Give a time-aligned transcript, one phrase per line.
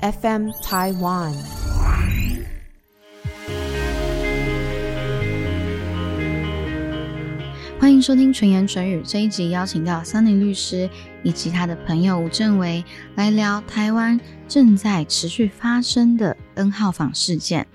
[0.00, 1.34] FM Taiwan。
[7.80, 10.90] 欢迎收听纯言纯语这一集，邀请到桑尼律师
[11.22, 17.66] 以及他的朋友吴正维来聊台湾正在持续发生的 N 号房事件。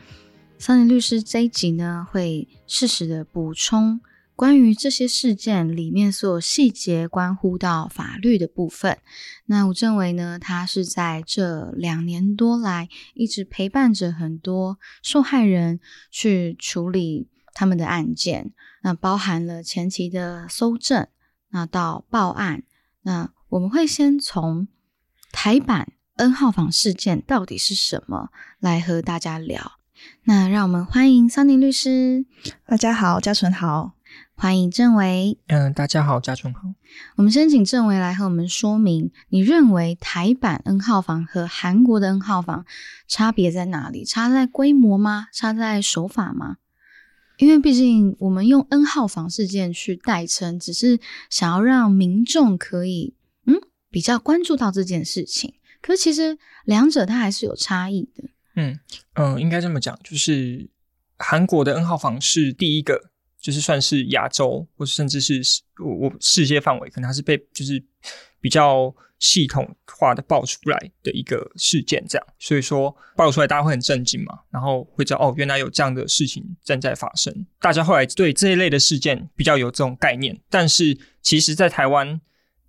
[0.60, 4.00] 桑尼律师这一集呢，会适时的补充。
[4.42, 8.98] 关于这些事件里面所有细节关乎到法律的部分，
[9.46, 10.40] 那吴正伟呢？
[10.40, 21.08] 他是在这两年多来一直陪伴着很多受害人去处理他们的案件，那包含了前期的搜证，
[21.52, 22.64] 那到报案。
[23.04, 24.68] 那我们会先从
[25.32, 29.74] 台版 N 号房事件到底是什么来和大家聊。
[30.24, 32.26] 那让我们欢迎桑尼律师。
[32.66, 33.92] 大家好，嘉纯好。
[34.42, 35.38] 欢迎郑维。
[35.50, 36.62] 嗯，大家好，嘉纯好。
[37.16, 42.66] 我们先请郑维来和我们说明，你认为台版 N 号房和韩国的 N 号房
[43.08, 44.04] 差别在哪里？
[44.04, 45.28] 差在规模吗？
[45.32, 46.58] 差在手法吗？
[47.38, 53.14] 因为毕竟我们用 N 号房事件去代称，只是想要让民众可以
[53.46, 53.54] 嗯
[53.92, 55.54] 比较关注到这件事情。
[55.84, 58.24] 可是其实两者它还是有差异的。
[58.56, 58.80] 嗯
[59.14, 60.68] 嗯，应该这么讲，就是
[61.20, 63.12] 韩国的 N 号房是第一个。
[63.42, 65.42] 就是算是亚洲，或者甚至是
[65.84, 67.84] 我我世界范围，可能它是被就是
[68.40, 77.46] 比较系统化的爆出来的一个事件，这样，所以说爆出来大家会很震惊嘛，然后会知道哦，原来有这样的事情正在发生。
[77.60, 82.20] 大家后来对这一类的事件比较有这种概念，但是其实，在台湾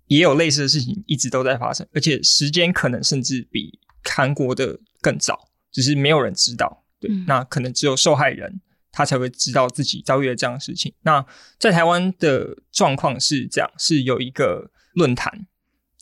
[0.07, 6.83] 也有类似的事情一直都在发生，而且时间可能甚至比韩国的更早，只是没有人知道。
[6.99, 8.61] 对，那可能只有受害人。
[8.93, 10.93] 他才会知道自己遭遇了这样的事情。
[11.01, 11.25] 那
[11.59, 15.45] 在台湾的状况是这样：是有一个论坛，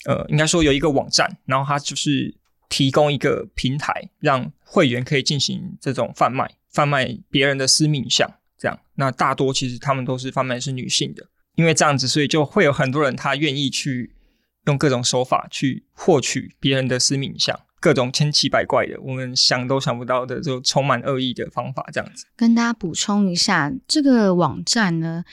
[0.05, 2.35] 呃，应该说有一个网站，然后它就是
[2.69, 8.29] 提供一个平台，让会员可以进行这种贩卖，贩卖别人的私密像。
[8.57, 11.25] 这样，那大多其实他们都是贩卖是女性的，
[11.55, 14.13] 因为这样子，所以就会有很多人他愿意去
[14.67, 17.59] 用各种手法去获取别人的私密像。
[17.81, 22.25] 各种千奇百怪的，我们想都想不到的，就充满恶意的方法，这样子。
[22.37, 25.25] 跟大家补充一下，这个网站呢，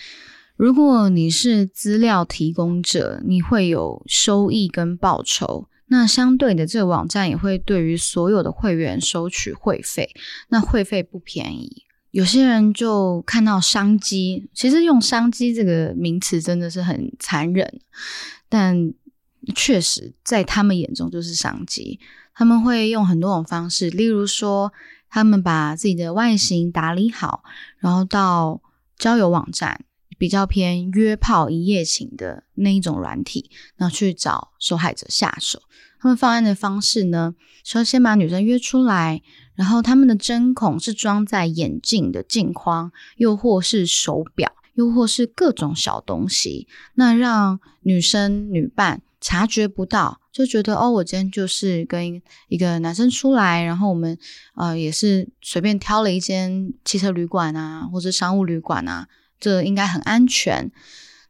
[0.57, 5.69] 如果你是资料提供者，你会有收益跟报酬。
[5.91, 10.11] 那相对的，这个网站也会对于所有的会员收取会费，
[10.49, 11.85] 那会费不便宜。
[12.11, 17.81] 有些人就看到商机，其实用商机这个名词真的是很残忍，
[18.49, 18.93] 但
[19.55, 21.99] 确实在他们眼中就是商机。
[22.35, 24.73] 他们会用很多种方式，例如说，
[25.09, 27.43] 他们把自己的外形打理好，
[27.79, 28.61] 然后到
[28.97, 29.85] 交友网站，
[30.19, 35.61] 比较偏约炮一夜情的那一种软体，然后去找受害者下手。
[36.01, 37.35] 他们方案的方式呢，
[37.65, 39.21] 说先把女生约出来，
[39.57, 50.21] 然后他们的针孔是装在眼镜的镜框，又或是手表，又或是各种小东西，那让女生女伴察觉不到。
[50.33, 54.17] 就觉得哦，我今天就是跟一个男生出来，然后我们
[54.55, 59.09] 呃也是随便挑了一间汽车旅馆啊，或者商务旅馆啊，
[59.41, 60.71] 这应该很安全。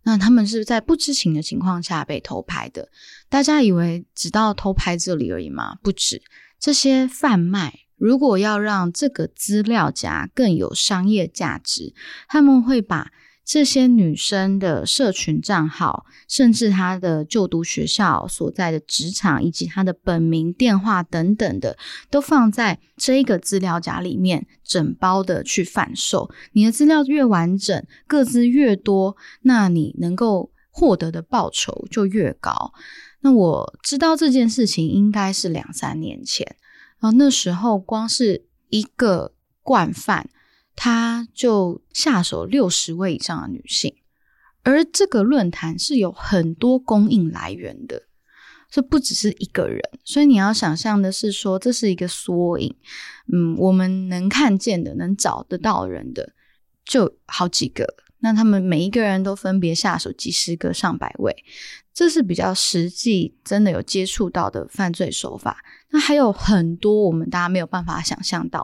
[0.02, 2.90] 那他们是在不知情的情况下被偷拍的，
[3.30, 5.76] 大家以为只到偷拍这里而已吗？
[5.82, 6.22] 不止，
[6.60, 11.94] 这些贩卖如果要让这个资料夹更有商业价值，
[12.28, 13.10] 他们会把。
[13.48, 21.78] 这些女生的社群账号，甚至她的就读学校所在的职场，以及她的本名、电话等等的，
[22.10, 26.30] 都放在这一个资料夹里面，整包的去贩售。
[26.52, 32.74] 你的资料越完整，个资越多，那你能够获得的报酬就越高。
[33.22, 36.46] 那我知道这件事情应该是两三年前，
[37.00, 39.32] 然后那时候光是一个
[39.62, 40.28] 惯犯。
[40.80, 43.96] 他就下手六十位以上的女性，
[44.62, 48.04] 而这个论坛是有很多供应来源的，
[48.70, 52.76] 这不只是一个人，所以你要想象的是说，这是一个缩影。
[53.32, 56.32] 嗯，我们能看见的、能找得到人的
[56.84, 61.34] 就好几个，那他们每一个人都分别下手几十个、上百位，
[61.92, 65.58] 这是比较实际、真的有接触到的犯罪手法。
[65.90, 68.62] 那还有很多我们大家没有办法想象到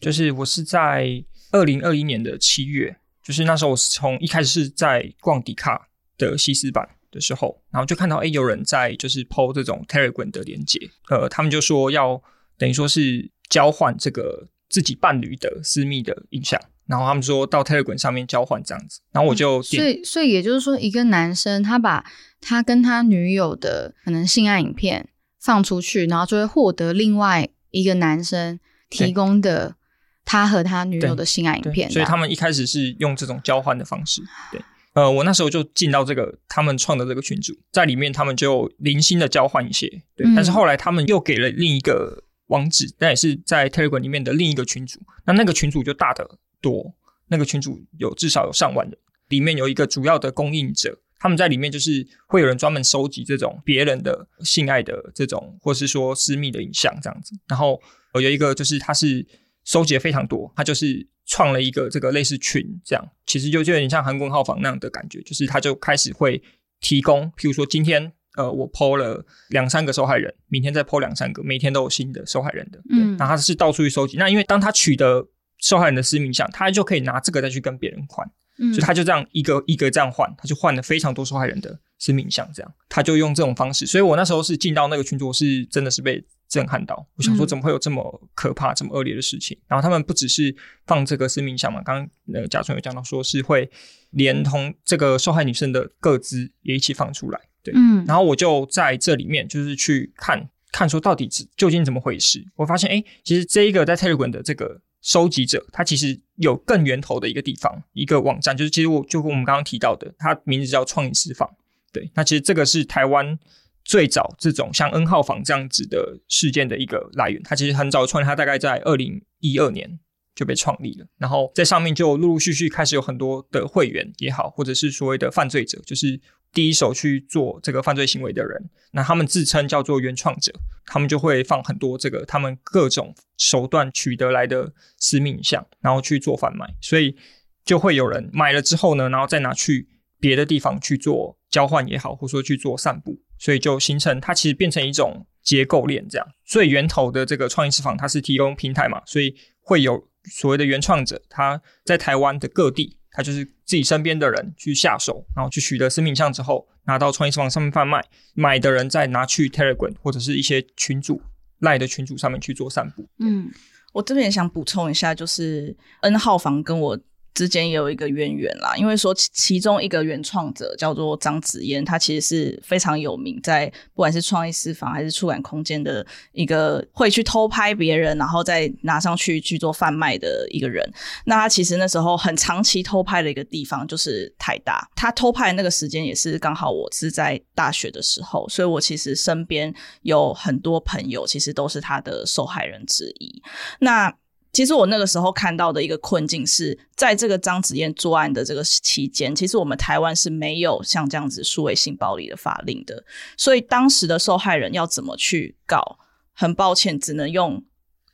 [0.00, 1.24] 的，就是我是在。
[1.54, 12.20] 二零二一年的七月，就是那时候，我是从一开始是在逛迪卡的西斯版的时候，然后就看到哎，有人在就是 PO 这种 Telegram 的连接，呃，他们就说要
[12.58, 22.04] 等于说是交换这个自己伴侣的私密的影像，然后他们说到 Telegram 上面交换这样子，然后我就所以所以也就是说，一个男生他把
[22.40, 25.08] 他跟他女友的可能性爱影片
[25.40, 28.58] 放出去，然后就会获得另外一个男生
[28.90, 29.76] 提供的
[30.24, 31.90] 他和他女友的性爱影片。
[31.90, 34.22] 所以他们一开始是用这种交换的方式。
[34.50, 34.60] 对，
[34.94, 39.88] 呃，我那时候就进到这个他们创的这个群组，在里面他们就零星的交换一些。
[40.16, 45.00] 对，但是后来他们又给了另一个网址，但也是在 Telegram 里面的另一个群组。
[45.26, 46.94] 那那个群组就大得多，
[47.28, 48.98] 那个群组有至少有上万人，
[49.28, 51.00] 里面有一个主要的供应者。
[51.16, 57.34] 他们在里面就是会有人专门收集这种别人的性爱的这种，或是说私密的影像这样子。
[57.48, 57.80] 然后
[58.20, 59.26] 有一个就是他是
[59.64, 66.42] 收集非常多，他就是创了一个这个类似群这样，其实就就有点像韩国号房那样的感觉，就是他就开始会
[66.80, 74.16] 提供，譬如说今天呃我剖了两三个受害人，明天再剖两三个，每天都有新的受害人的，嗯，然后他是到处去收集。
[74.18, 75.26] 那因为当他取得
[75.58, 78.26] 受害人的私密像，他就可以拿这个再去跟别人换。
[78.56, 83.84] 嗯所以他就这样一个一个这样换，他就换了非常多受害人的生命像，这样他就用这种方式。
[83.84, 87.06] 所以我那时候是进到那个群组，是真的是被震撼到。
[87.16, 89.58] 我想说，怎么会有这么可怕、这么恶劣的事情？
[89.66, 90.54] 然后他们不只是
[90.86, 93.70] 放这个生命像嘛，刚刚呃贾春有讲到，说是会
[94.10, 97.40] 连同这个受害女生的个资也一起放出来。
[97.62, 98.04] 对，嗯。
[98.06, 102.44] 然后我就在这里面就是去看看说到底究竟怎么回事。
[102.56, 104.80] 我发现，哎，其实这一个在 Telegram 的这个。
[105.04, 111.46] 收集者，他其实有更源头的一个地方，一个网站，就是其实我就跟我们刚刚提到的，它名字叫创意私房。
[111.92, 113.38] 对，那其实这个是台湾
[113.84, 117.40] 最早这种像 N 号房这样子的事件的一个来源。
[117.42, 119.98] 它其实很早创立，它大概在二零一二年
[120.34, 126.20] 就被创立了，然后在上面就陆陆续续开始有很多的会员也好，或者是所谓的犯罪者，就是。
[126.54, 130.52] 第一手去做这个犯罪行为的人，那他们自称叫做原创者，
[130.86, 137.16] 他们就会放很多这个他们各种手段取得来的私密影像，然后去做贩卖，所以
[137.64, 139.88] 就会有人买了之后呢，然后再拿去
[140.20, 146.26] 别的地方去做交换也好，或者说去做散布，所以就形成它其实变成一种结构链这样。
[146.44, 152.98] 最源头的这个创意私房，它是提供平台嘛，所以会有所谓的原创者，他在台湾的各地。
[153.16, 158.04] 他就是自己身边的人去下手，然后去取得私密像之后，拿到创意书房上面贩卖，
[158.34, 161.22] 买的人再拿去 Telegram 或者是一些群主
[161.60, 163.08] 赖的群主上面去做散布。
[163.20, 163.48] 嗯，
[163.92, 166.98] 我这边也想补充一下，就是 N 号房跟我。
[167.34, 180.88] 之间也有一个渊源啦，因为说其中一个原创者叫做张子嫣，他其实是非常有名，在不管是创意私房还是触感空间的一个会去偷拍别人，然后再拿上去去做贩卖的一个人。
[181.26, 193.42] 那他其实那时候很长期偷拍的一个地方就是台大，他偷拍那个时间也是刚好我是在大学的时候，所以我其实身边有很多朋友其实都是他的受害人之一。
[193.80, 194.14] 那
[194.54, 203.04] 其实我那个时候看到的一个困境是在这个张子燕作案的这个期间，其实我们台湾是没有像这样子数位性暴力的法令的，
[203.36, 205.98] 所以当时的受害人要怎么去告？
[206.32, 207.62] 很抱歉，只能用。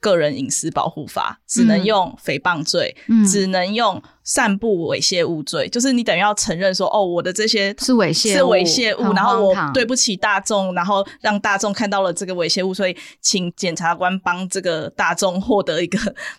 [0.00, 2.96] 个人隐私保护法只能用诽谤罪，
[3.30, 15.98] 只能用散布猥亵物罪，就是你等于要承认说，哦，我的这些是猥亵，是猥亵物，然后我对不起大众，然后让大众看到了这个猥亵物，所以请检察官帮这个大众获得一个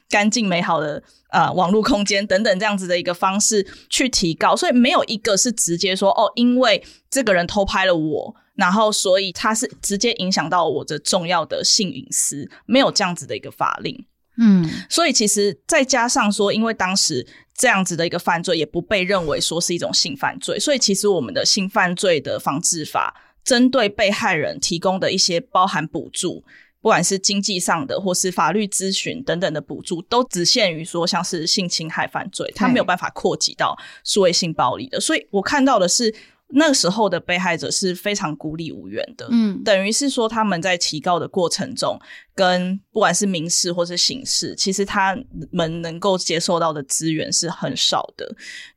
[0.10, 8.36] 干净美好的 呃网络空间等等这样子的一个方式去提高，所以没有一个是直接说，哦，因为这个人偷拍了我。
[8.62, 14.06] 然后，所以它是直接影响到我的重要的性隐私，没有这样子的一个法令。
[14.38, 17.25] 嗯，所以其实再加上说，因为当时
[17.58, 26.44] 这样子的一个犯罪也不被认为说是一种性犯罪，所以其实我们的性犯罪的防治法针对被害人提供的一些包含补助，
[26.82, 35.00] 不管是经济上的或是法律咨询等等的补助，都只限于说像是性侵害犯罪，它没有办法扩及到数位性暴力的。
[35.00, 36.13] 所以我看到的是。
[36.53, 42.00] 那个时候的被害者是非常孤立无援的，嗯，等于是说他们在提告的过程中，
[42.36, 45.17] 跟不管是民事或是刑事，其实他
[45.51, 48.29] 们能够接受到的资源是很少的，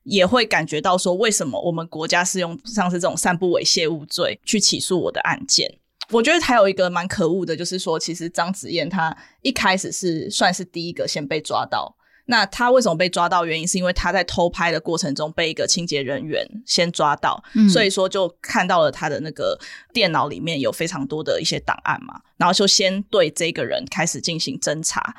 [0.04, 5.78] 也会感觉到说，为什么我们国家是用像是这种散布猥亵物罪去起诉我的案件？
[6.10, 11.96] 我觉得还有一个蛮可恶的，就是说，其实张子燕她一开始是算是第一个先被抓到。
[12.26, 13.44] 那他为什么被抓到？
[13.44, 19.58] 原因是因为他在偷拍的过程中被一个清洁人员先抓到，所以说就看到了他的那个
[19.92, 25.14] 电脑里面有非常多的一些档案嘛，然后就先对这个人开始进行侦查。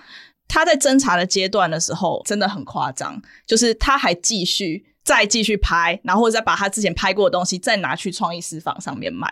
[0.48, 9.30] 他在侦查的阶段的时候真的很夸张，就是他还继续再继续拍，然后再把他之前拍过的东西再拿去创意私房上面卖，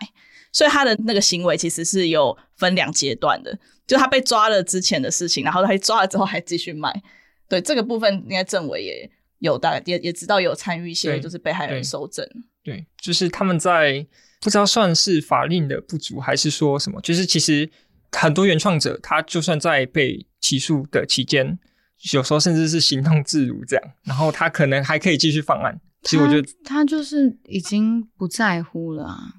[0.51, 6.91] 所以他的那个行为其实是有分两阶段的，就他被抓了之前的事情，然后他抓了之后还继续卖。
[7.47, 12.27] 对这个部分，应该政委也有大也也知道有参与一些，就是被害人收证。
[12.63, 14.05] 对，就是他们在
[14.41, 16.99] 不知道算是法令的不足，还是说什么？
[17.01, 17.69] 就是其实
[18.11, 21.59] 很多原创者，他就算在被起诉的期间，
[22.13, 25.79] 有时候甚至是行动自如这样，然后他可能还可以继续犯案。
[26.03, 29.33] 其实我觉得他就是已经不在乎了啊。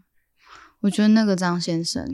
[0.80, 2.06] 我觉得那个张先生，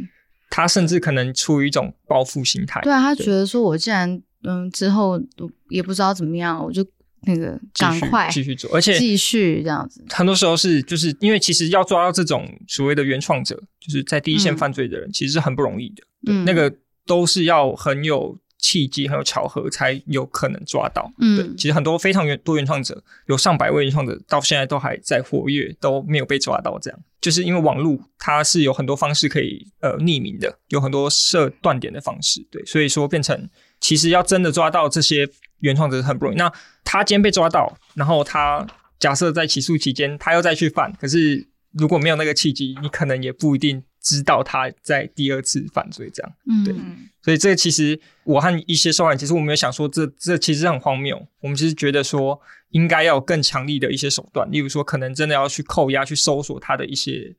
[0.49, 2.81] 他甚至可能出于一种报复心态。
[2.83, 5.21] 对啊，他觉得说我既然嗯之后
[5.69, 6.87] 也不知道怎么样，我就。
[7.25, 10.03] 那个赶快继续做，而且继续这样子。
[10.09, 16.03] 很多时候是就是因为其实要抓到这种所谓的原创者，就是在第一线犯罪的人，其实是很不容易的。
[16.29, 21.13] 嗯，那个都是要很有契机、很有巧合才有可能抓到。
[21.19, 26.79] 嗯，对，其实很多非常原多原创者，有上百位原创者到现在都还在活跃，都没有被抓到。
[26.79, 32.43] 这样就是因为网络它是有很多方式可以呃匿名的，有很多设断点的方式。
[32.51, 33.47] 对，所以说变成
[33.81, 35.29] 其实要真的抓到这些。
[35.63, 36.39] 原创者很不容易。
[36.39, 36.51] 那
[36.85, 38.67] 他今天被抓到，然后他
[38.99, 46.33] 假设在起诉期间，他又再去犯，可是如果没有那个契机，你可能也不一定知道他在第二次犯罪这样。
[46.47, 46.75] 嗯，对。
[47.21, 51.23] 所以这个其实我和一些受害人，其实我们有想说，这这其实很荒谬。
[51.41, 57.37] 我们其实觉得说，应该要有更强力的一些手段，例如说，可能真的要去扣押、去搜索他的一些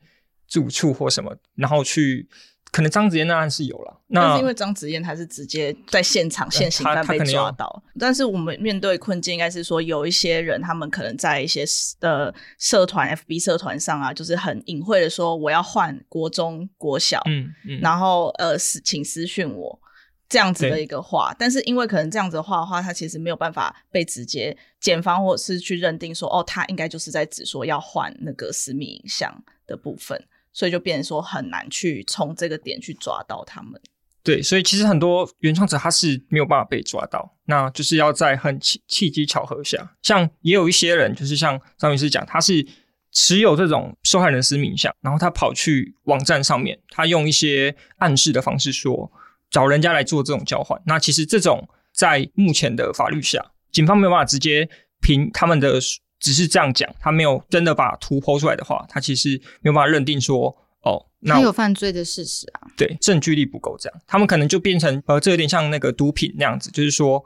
[0.48, 2.30] 住处或什么，然后去。
[2.72, 7.84] 可能张子燕那案是有了，那是因为张子燕她是直接在现场现行犯被抓到。
[8.00, 11.66] 但是我们面对困境，应该是说有一些人，他们可能在一些
[12.00, 19.78] 的社团、FB 社团上啊，就是很隐晦的说我要换国中、国小，嗯嗯，然后呃私请私讯我
[20.30, 21.36] 这样子的一个话。
[21.38, 30.24] 但是因为可能这样子的话的话，他其实没有办法被直接检方或者是去认定说，哦，他应该就是在指说要换那个私密影像的部分。
[30.54, 33.80] 所以就变成说很难去从这个点去抓到他们。
[34.24, 42.64] 对，所以其实很多原创者他是没有办法被抓到，那就是要在很契契机巧合下，像也有一些人，就是像张律师讲，他是
[43.12, 49.12] 持有这种受害人私密影像，然后他跑去网站上面，他用一些暗示的方式说
[49.50, 50.80] 找人家来做这种交换。
[50.86, 55.80] 那其实这种在目前的法律下，警方没有办法直接凭他们的。
[56.22, 59.30] 只是这样讲，他没有真的把图剖出来的话，他其实
[59.62, 62.62] 没有办法认定说，哦，他有犯罪的事实啊。
[62.78, 67.22] 对，证据力不够，这样他们可能就变成，呃，这有点像那个毒品那样子，就是说，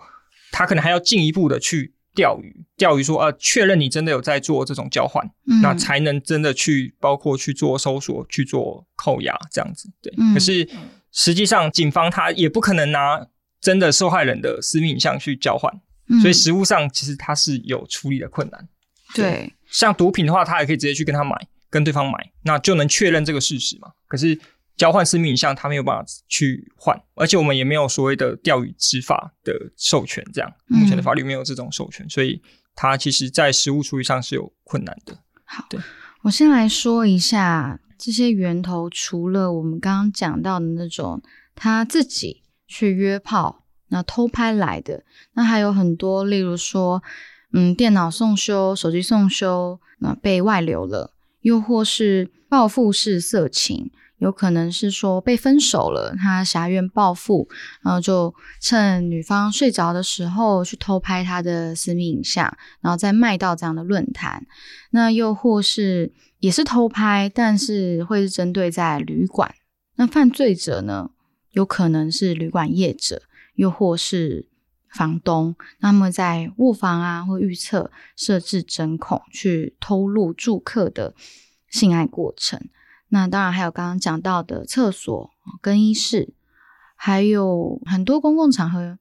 [0.51, 5.29] 他可能还要进一步的去钓鱼，钓鱼说，呃，确认你真的有在做这种交换，
[5.61, 9.89] 那才能真的去包括去做搜索、去做扣押这样子。
[10.01, 10.65] 对，可是
[11.11, 13.27] 实际上警方他也不可能拿
[13.59, 15.69] 真的受害人的私密影像去交换，
[16.21, 18.69] 所以实物上其实他是有处理的困难。
[19.23, 21.35] 对，像毒品的话，他也可以直接去跟他买，
[21.69, 23.91] 跟对方买，那就能确认这个事实嘛。
[24.07, 24.39] 可是
[24.77, 32.41] 交换私密影像，他没有办法去换，而且我们也没有所谓的钓鱼执法的授权，这样目前的法律没有这种授权，所以
[32.75, 35.17] 他其实在实物处理上是有困难的。
[35.45, 35.79] 好，对
[36.23, 41.21] 我先来说一下这些源头，除了我们刚刚讲到的那种
[41.55, 45.03] 他自己去约炮那偷拍来的，
[45.33, 47.01] 那还有很多，例如说。
[47.57, 57.47] 嗯，电脑送修、手机送修，那被外流了；又或是报复式色情，有可能是说被分手了，他狭怨报复，
[57.81, 64.45] 然后就趁女方睡着的时候去偷拍她的私密影像，然后再卖到这样的论坛。
[64.91, 69.55] 那又或是也是偷拍，但是会是针对在旅馆。
[69.95, 71.11] 那犯罪者呢，
[71.51, 73.21] 有可能是旅馆业者，
[73.53, 74.49] 又或是。
[74.95, 81.13] 房东，那么在卧房啊，或预测设置针孔去偷录住客的
[81.69, 82.69] 性爱过程。
[83.09, 86.33] 那当然还有刚刚讲到的厕所、更衣室，
[86.95, 88.97] 还有很多公共场合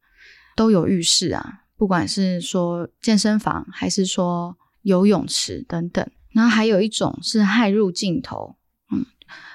[0.56, 6.04] 都有浴室啊，不管是说健身房，还是说游泳池等等。
[6.32, 8.56] 然后还有一种是骇入镜头，
[8.90, 9.06] 嗯，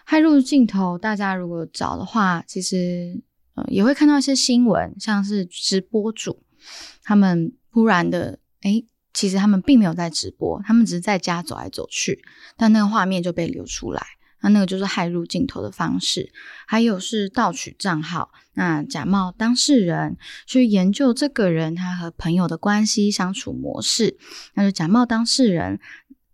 [0.07, 3.21] 骇入镜头，大家如果找的话，其实。
[3.67, 6.43] 也会看到一些新闻，像是直播主，
[7.03, 12.21] 他们突然的，哎，其实他们并没有在直播，他们只是在家走来走去，
[12.55, 14.01] 但那个画面就被流出来，
[14.41, 16.31] 那那个就是害入镜头的方式。
[16.67, 24.17] 还有是盗取账号，那假冒当事人去研究这个人他和朋友的关系相处模式，
[24.53, 25.79] 那就假冒当事人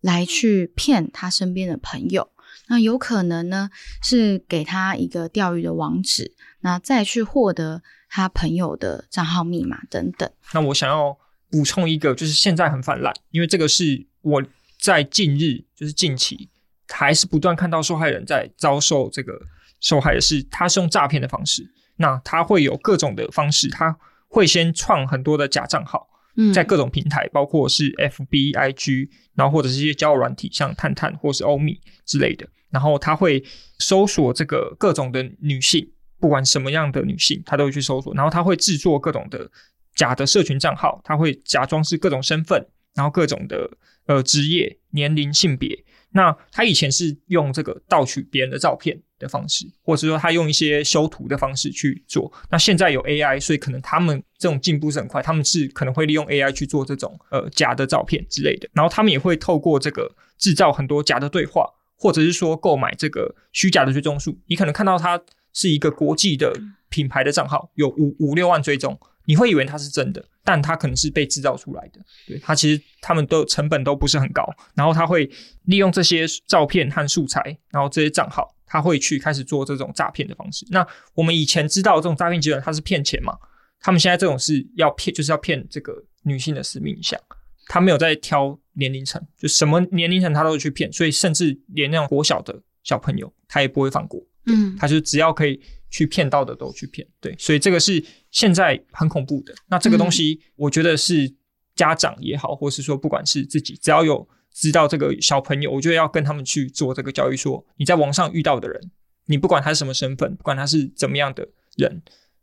[0.01, 2.29] 来去骗他身边的朋友。
[2.67, 3.70] 那有可能呢，
[4.01, 6.34] 是给他一个钓鱼的网址，
[6.65, 10.27] 那再去获得他朋友的账号密码等等。
[10.51, 11.15] 那我想要
[11.51, 14.43] 补充一个，就是现在很泛滥，因为这个是我
[14.79, 16.50] 在近日，就是近期，
[16.88, 19.39] 还是不断看到受害人在遭受这个
[19.79, 23.95] 受害的是，他是用诈骗的方式，那他会有各种的方式，他
[24.27, 26.07] 会先创很多的假账号，
[26.51, 32.48] 在各种平台，包括是 FB、IG，然后或者是一些交友软体，像探探或是欧米之类的。
[32.72, 33.41] 然后他会
[33.77, 35.88] 搜索这个各种的女性，
[36.25, 38.12] 不管什么样的女性，她都会去搜索。
[38.15, 39.48] 然后他会制作各种的
[39.94, 42.65] 假的社群账号，他会假装是各种身份，
[42.96, 43.70] 然后各种的
[44.08, 45.86] 呃职业、年龄、性别。
[46.10, 52.34] 那他以前是用这个盗取别人的照片的方式，或者说他用一些修图的方式去做。
[52.50, 58.67] 那现在有 AI，所以可能他们这种进步是很快，他们是可能会利用 AI 去做这种呃假的照片之类的。
[58.74, 64.36] 然后他们也会透过这个制造很多假的对话，或者是说购买这个虚假的追踪数。
[64.48, 65.22] 你可能看到他
[65.55, 66.53] 是一个国际的
[66.89, 68.95] 品牌的账号，有五五六万追踪。
[69.27, 72.00] 你会以为它是真的，但它可能是被制造出来的。
[72.27, 75.27] 对它其实他们都成本都不是很高，然后他会
[75.63, 80.63] 利用这些照片和素材，然后这些账号，他会去开始做这种诈骗的方式。
[80.69, 80.85] 那
[81.15, 83.35] 我们以前知道这种诈骗集团，它是骗钱嘛？
[83.79, 87.19] 他们现在这种是要骗，就是要骗这个女性的私密影像。
[87.67, 94.21] 他没有在挑年龄层，就什么年龄层他都会去骗，所以甚至连那种国小的小朋友，他也不会放过。
[94.48, 95.62] 嗯，他就只要可以。
[95.92, 99.54] 去骗到的都去骗，对，所以这个是现在很恐怖的。
[99.70, 101.34] 那这个东西，我觉得是
[101.74, 107.38] 家长也好，或是说不管是自己，只要有知道这个小朋友，我觉得要跟他们去做这个教育。
[107.38, 108.92] 说你在网上遇到的人，
[109.28, 111.48] 你不管他是什么身份，不管他是怎么样的
[111.78, 112.02] 人，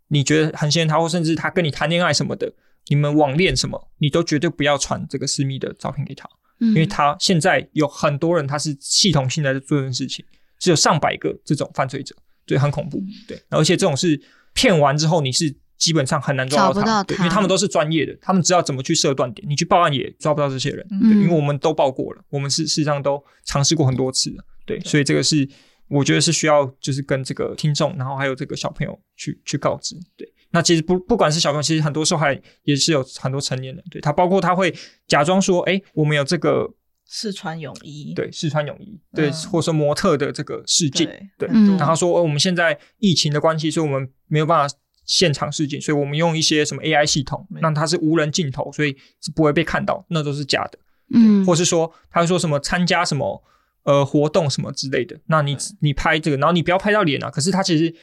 [0.09, 2.51] 你觉得很信任他，或甚至他跟你谈恋爱什么的，
[2.87, 6.27] 你们网恋什么，你都绝对不要传这个私密的照片给他，
[6.59, 10.25] 因为他现在有很多人，他是系统性在做这件事情，
[10.63, 12.15] 只有上百个这种犯罪者。
[12.47, 13.03] 对，很恐怖。
[13.27, 14.21] 对，而且这种是
[14.55, 19.49] 骗完之后，你是基本上很难抓到他，因为他们都是专业的，他们知道怎么去设断点。
[19.49, 24.45] 你去报案也抓不到这些人，对，因为我们都报过了，我们是事实上都尝试过很多次了。
[24.65, 25.49] 对，所以这个是
[25.89, 29.97] 我觉得是需要，就是跟这个听众，然后还有这个小朋友去去告知。
[30.17, 34.73] 对，那其实不不管是小朋友，其实很多受害也是有很多成年人，对他包括他会
[35.07, 36.69] 假装说，哎，我们有这个。
[37.09, 41.07] 试穿泳衣，对，试穿泳衣，对，或者说模特的这个试镜，
[41.39, 50.79] 对，然后说，哦，我们现在疫情的关系，所以我们没有办法现场试镜，所以我们用一些什么 AI 系统，让它是无人镜头，所以是不会被看到，那都是假的，
[51.15, 53.43] 嗯，或是说，他说什么参加什么
[53.83, 57.95] 呃活动什么之类的，那你你拍这个，然后你不要拍到脸啊，可是他其实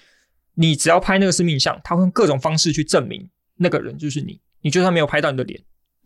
[0.55, 5.59] 你只要拍那个是命相，他会用各种方式去证明那个人就是你，你就算没有拍到你的脸。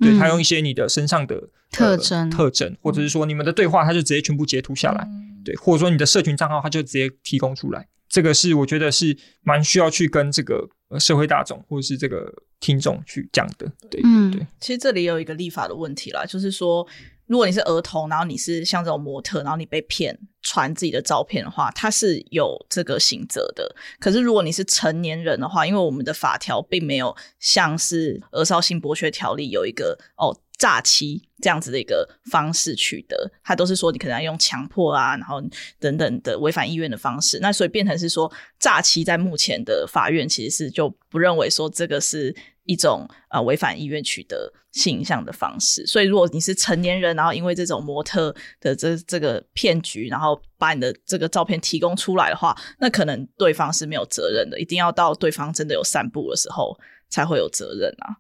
[0.04, 5.08] 对他用一些你的身上的特征、特征，或者是说你们的对话，他就直接全部截图下来。
[5.44, 7.88] 对，或者说你的社群账号，他就直接提供出来。
[8.08, 13.72] 这个是我觉得是蛮需要去跟这个社会大众或者是这个听众去讲的。
[13.90, 14.46] 对，嗯，对。
[14.60, 16.86] 其实这里有一个立法的问题啦，就是说。
[17.26, 23.76] 如果你是儿童，然后你是像这种模特，然后你被骗传自己的照片的话，他是有这个刑责的。
[24.00, 35.42] 可是如果你是成年人的话，因为我们的法条并没有像是《儿少性剥削条例》有一个哦诈欺这样子的一个方式取得，他都是说你可能要用强迫啊，然后
[35.80, 37.40] 等等的违反意愿的方式。
[37.40, 42.36] 那所以变成是说诈欺，在目前的法院其实是就不认为说这个是。
[42.66, 58.16] 一种啊违反意愿取得性影像的方式，所以如果你是成年人，然后因为这种模特的这这个骗局，然后把你的这个照片提供出来的话，那可能对方是没有责任的，一定要到对方真的有散布的时候才会有责任啊。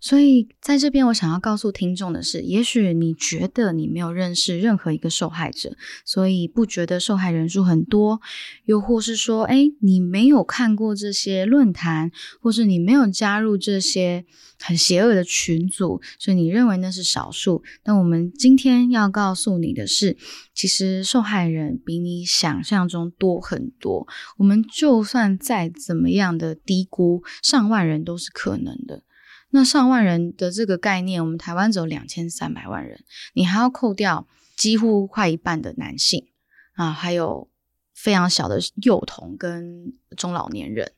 [0.00, 8.18] 所以在这边，我想要告诉听众的是，也许你觉得你没有认识任何一个受害者，所以不觉得受害人数很多；
[8.64, 14.24] 又或是说，哎，你没有看过这些论坛，或是你没有加入这些
[14.60, 17.62] 很邪恶的群组，所以你认为那是少数。
[17.82, 20.16] 但我们今天要告诉你的是，
[20.54, 24.06] 其实受害人比你想象中多很多。
[24.38, 29.02] 我们就算再怎么样的低估，上万人都是可能的。
[29.50, 36.28] 那上万人的这个概念，我们台湾只有两千三百万人，你还要扣掉几乎快一半的男性
[36.74, 37.48] 啊，还有
[37.94, 40.92] 非常小的幼童跟中老年人，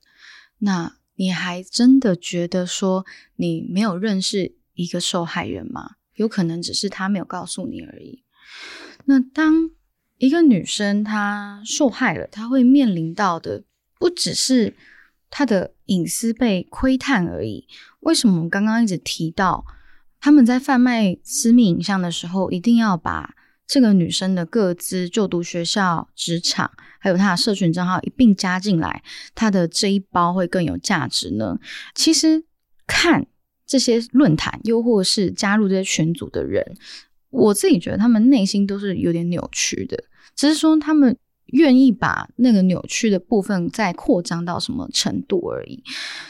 [0.58, 3.04] 那你还真的觉得说
[3.36, 5.96] 你没有认识一个受害人吗？
[6.14, 8.24] 有可能只是他没有告诉你而已。
[9.04, 9.70] 那当
[10.16, 13.62] 一个女生她受害了，她会面临到的
[13.98, 14.74] 不只是。
[15.30, 17.68] 她的隐私被窥探而已。
[18.00, 19.64] 为什么我刚刚一直提到
[20.20, 23.34] 他们在贩卖私密影像的时候，一定要把
[23.66, 29.02] 这个女生的个资、就读学校、职场，还有她的社群账号一并加进来，
[29.34, 31.58] 她的这一包会更有价值呢？
[31.94, 32.44] 其实
[32.86, 33.26] 看
[33.66, 36.76] 这些论坛，又或是加入这些群组的人，
[37.30, 41.16] 我自己觉得他们内心都是有点扭曲的，只是说他们。
[41.48, 45.82] 愿意把那个扭曲的部分再扩张到什么程度而已。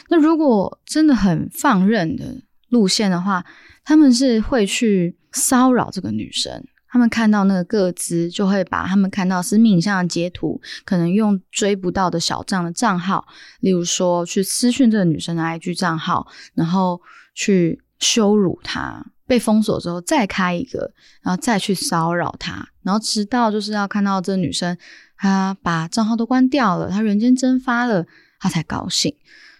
[0.09, 3.45] 那如果真的很放任的路线的话，
[3.83, 6.63] 他们是会去骚扰这个女生。
[6.91, 13.27] 他们看到那个个资，就会把他们看到私密影像的截图，可能用追不到的小账的账号，
[13.59, 16.99] 例如说去私讯这个女生的 IG 账号，然后
[17.35, 19.05] 去羞辱她。
[19.27, 24.75] 被封锁之后，再开一个，然后再去骚扰她，然后直到就是要看到这女生，
[25.19, 28.07] 他把账号都关掉了，他人间蒸发了，
[28.39, 29.13] 他才高兴。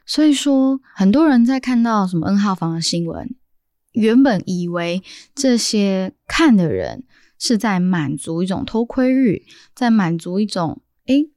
[0.05, 3.35] 所以说，很多人在看到什么 N 号房的新闻，
[3.91, 5.03] 原本以为
[5.35, 7.03] 这些看的人
[7.37, 9.45] 是在满足一种偷窥欲，
[9.75, 11.29] 在满足一种，诶，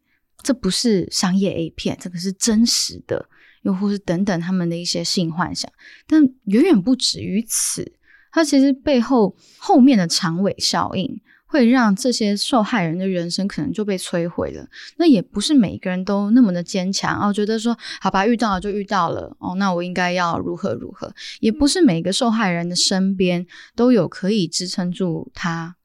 [0.42, 3.28] 这不是商业 A 片，这个是真实的，
[3.62, 5.70] 又或是等等他们的一些性幻想，
[6.06, 7.92] 但远远不止于此。
[8.30, 11.20] 它其实背后后面的长尾效应，
[11.52, 14.66] 会让这些受害人的人生可能就被摧毁了。
[14.96, 21.12] 那也不是每一个人都那么的坚强哦，觉得说好吧，遇到了就遇到了哦，那我应该要如何如何？
[21.40, 25.76] 也不是每个受害人的身边都有可以支撑住他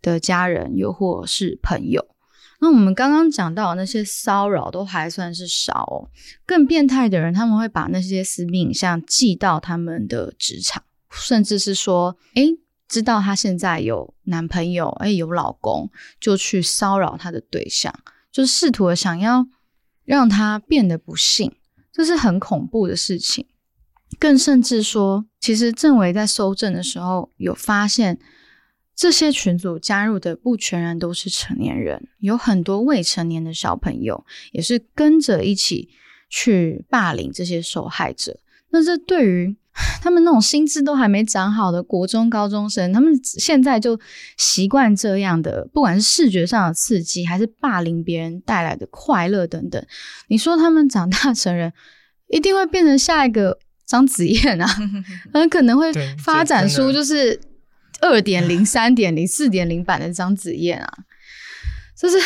[0.00, 2.06] 的家人，又或是朋友。
[2.60, 6.06] 那我们刚刚讲到那些骚扰都还算是少哦，
[6.46, 10.84] 更变态的人，他们会把那些私密影像寄到他们的职场。
[11.12, 12.44] 甚至是说，哎，
[12.90, 17.94] 知道她现在有男朋友，哎，有老公，就去骚扰她的对象，
[18.32, 19.46] 就试图想要
[20.04, 21.54] 让她变得不幸，
[21.92, 23.46] 这是很恐怖的事情。
[24.18, 28.18] 更甚至说，其实郑维在搜证的时候有发现，
[28.96, 35.88] 这些群组加入的不全然都是成年人，有很多未成年的小朋友也是跟着一起
[36.28, 38.40] 去霸凌这些受害者。
[38.70, 39.56] 那这对于
[40.02, 43.98] 他们那种心智都还没长好的国中高中生，他们现在就
[44.36, 49.82] 习惯这样的，不管是视觉上的刺激，还是霸凌别人带来的快乐等等。
[50.28, 51.72] 你说他们长大成人，
[52.28, 54.66] 一定会变成下一个张子燕啊？
[55.32, 57.40] 很可能会发展出就是
[58.00, 60.92] 二点零、三点零、四点零版的张子燕啊，
[61.96, 62.18] 就是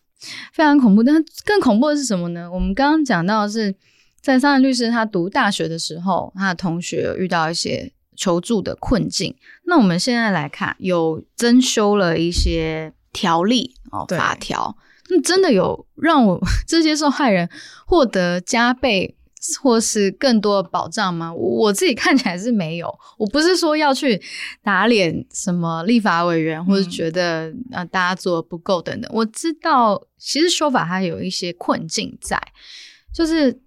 [0.52, 1.02] 非常恐怖。
[1.02, 2.50] 但更恐怖的是什么呢？
[2.52, 3.74] 我们刚刚讲到的是。
[4.22, 9.34] 在三人律师他读大学的时候，他的同学遇到一些求助的困境。
[9.64, 14.76] 那我们现在来看，有增修了一些条例哦，法条。
[15.08, 17.48] 那真的有让我 这些受害人
[17.86, 19.16] 获得加倍
[19.62, 21.32] 或是更多的保障吗？
[21.32, 22.94] 我自己看起来是没有。
[23.16, 24.20] 我不是说要去
[24.62, 29.10] 打脸什么立法委员，或者觉得呃大家做的不够等等。
[29.14, 32.38] 我知道，其实说法它有一些困境在，
[33.14, 33.58] 就是。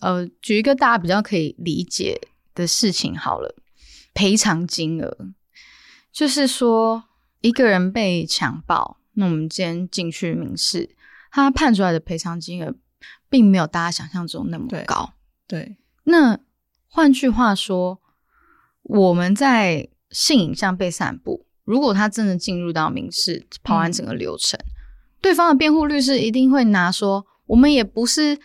[0.00, 2.18] 呃，举一个大家比较可以理解
[2.54, 3.54] 的事情好了，
[4.14, 5.16] 赔偿金额，
[6.10, 7.04] 就是说
[7.42, 10.96] 一个人被强暴，那我们今天进去民事，
[11.30, 12.74] 他判出来的赔偿金额，
[13.28, 15.12] 并没有大家想象中那么高。
[15.46, 16.38] 对，那
[16.88, 18.00] 换句话说，
[18.82, 24.58] 我们在性影像被散布，如果他真的进入到民事，跑完整个流程，
[25.20, 28.38] 对方的辩护律师一定会拿说，我们也不是。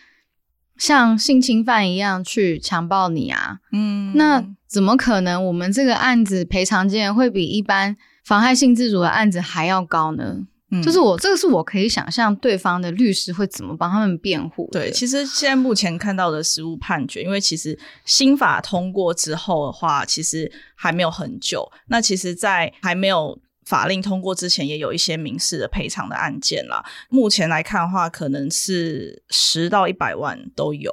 [0.78, 3.58] 像性侵犯一样去强暴你啊？
[3.72, 5.44] 嗯，那怎么可能？
[5.46, 10.38] 我们这个案子赔偿金额会比一般妨害性自主的案子还要高呢？
[10.70, 14.68] 嗯，就是我这个是我可以想象对方的律师会怎么帮他们辩护。
[14.72, 21.70] 对，其实现在目前看到的实务判决，因为其实新法通过之后的话，其实还没有很久。
[21.86, 23.38] 那其实，在还没有。
[23.66, 26.82] 法令通过之前，也有一些民事的赔偿的案件啦。
[27.10, 30.90] 目前来看的话，可能是十到一百万都有，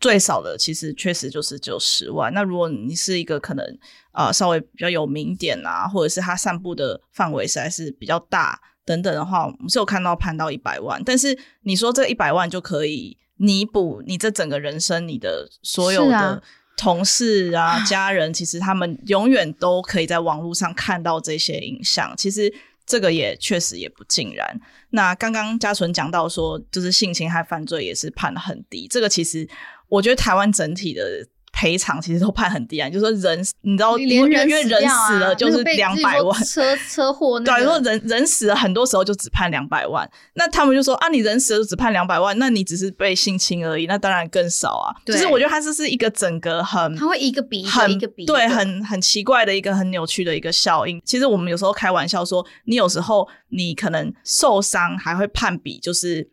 [0.00, 2.32] 最少的其实确实就是只有十万。
[2.32, 3.78] 那如果你是一个可能
[4.12, 11.02] 呃稍微比较有名点啊，或者是他散布的范围实在是比较大等等的话，我们是有看到判到一百万。
[11.04, 16.42] 但是你说这一百万就可以弥补你这整个人生你的所有的。
[16.76, 22.14] 同事啊，家人，其实他们永远都可以在网络上看到这些影像。
[22.16, 22.52] 其实
[22.86, 24.60] 这个也确实也不尽然。
[24.90, 28.86] 那刚刚嘉纯讲到说，就是性侵害犯罪也是判的很低。
[28.88, 29.48] 这个其实
[29.88, 31.26] 我觉得台湾整体的。
[31.52, 34.28] 赔偿其实都判很低啊，就是说人，你知道，因为
[34.62, 40.08] 人死了就是两百万，车车祸， 对，说人人死了，很多时候就只判两百万。
[40.34, 44.96] 那他们就说啊，你人死了只判两百万，那你只是被性侵而已，那当然更少啊。
[45.04, 51.00] 就是我觉得它这是一个整个很，它会一个比一个比，对，很很奇怪的一个很扭曲的一个效应。
[51.04, 56.30] 其实我们有时候开玩笑说，你有时候你可能受伤还会判比就是。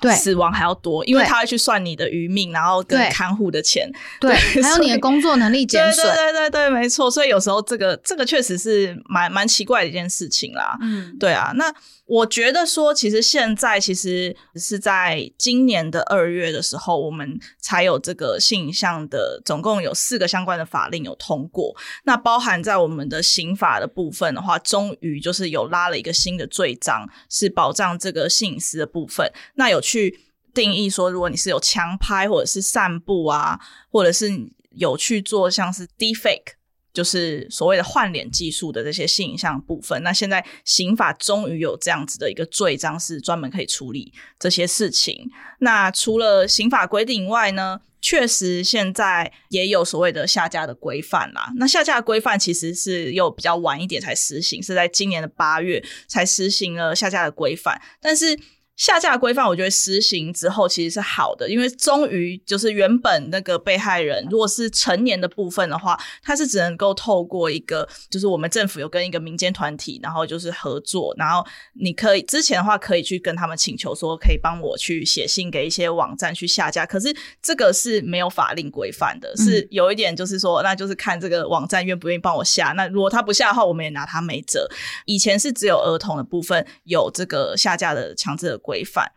[0.00, 7.10] 对，死亡还要多，因为他会去算你的余命，然后跟看护的钱，对，还有你的工作能力减损，对对对对，没错。
[7.10, 10.76] 所以有时候这个这个确实是蛮蛮奇怪的一件事情啦。
[10.80, 11.52] 嗯，对啊。
[11.54, 11.72] 那
[12.10, 21.72] 我觉得说，其实现在其实是在今年的二月的时候，我们才有这个性影像的，总共有四个相关的法令有通过。
[22.02, 29.32] 那包含在我们的刑法的部分的话，终于就是有拉了一个新的罪章，是保障这个性隐私的部分。
[29.54, 30.18] 那有去
[30.52, 34.28] 定义说，如果你是有强拍或者是散布啊，或者是
[34.70, 36.54] 有去做像是 defake。
[36.92, 45.30] 就是所谓的换脸技术的这些性影像部分，那现在刑法终于有这样子的一个罪章，是专门可以处理这些事情。
[45.60, 51.52] 那除了刑法规定以外呢，确实现在也有所谓的下架的规范啦。
[51.56, 58.38] 那下架的规范其实是又比较晚一点才实行，是在今年的八月才实行了下架的规范，但是。
[58.80, 84.66] 下架规范，我觉得实行之后其实是好的，因为终于就是原本那个被害人，如果是成年的部分的话，他是只能够透过一个，就是我们政府有跟一个民间团体，然后就是合作，然后你可以之前的话可以去跟他们请求说，可以帮我去写信给一些网站去下架，可是这个是没有法令规范的，是有一点就是说，那就是看这个网站愿不愿意帮我下，那如果他不下的话，我们也拿他没辙。
[85.04, 88.58] 以前是只有儿童的部分有这个下架的强制的。
[88.70, 89.10] 规范，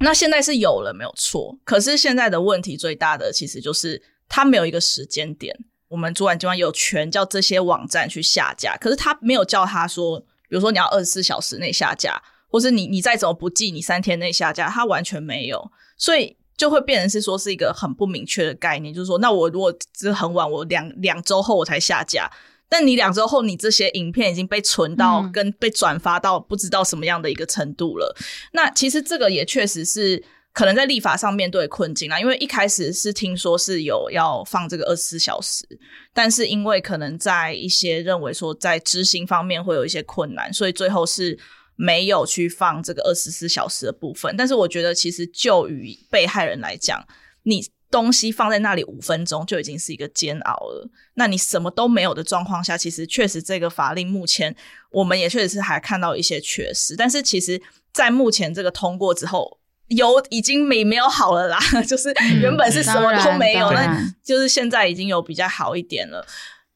[0.00, 1.56] 那现在是有了没有错？
[1.64, 5.54] 可是现在的问题最大的其实就是它没有一个时间点。
[5.88, 22.30] 我们主管机关有权叫这些网站去下架，可是他没有叫他说，比如说你要二十四小时内下架，或是你你再怎么不记，你三天内下架，他完全没有，所以就会变成是说是一个很不明确的概念，就是说，那我如果是很晚，我两两周后我才下架。
[22.68, 28.14] 但你两周后，你这些影片已经被存到跟被转发到不知道什么样的一个程度了。
[28.52, 32.20] 那其实这个也确实是可能在立法上面对困境啦。
[32.20, 35.64] 因为一开始是听说是有要放这个二十四小时，
[36.12, 41.38] 但是因为可能在一些认为说在执行方面会有一些困难，所以最后是
[41.74, 44.34] 没有去放这个二十四小时的部分。
[44.36, 47.02] 但是我觉得，其实就于被害人来讲，
[47.44, 47.64] 你。
[47.90, 50.88] 东西放在那里五分钟就已经是一个煎熬了。
[51.14, 54.54] 那你什么都没有的状况下，其实确实这个法令目前
[54.90, 56.94] 我们也确实是还看到一些缺失。
[56.94, 57.60] 但是其实，
[57.92, 66.26] 在目前这个通过之后，有已经没没有好了啦， 就是原本是什么都没有，那就是现在已经有比较好一点了。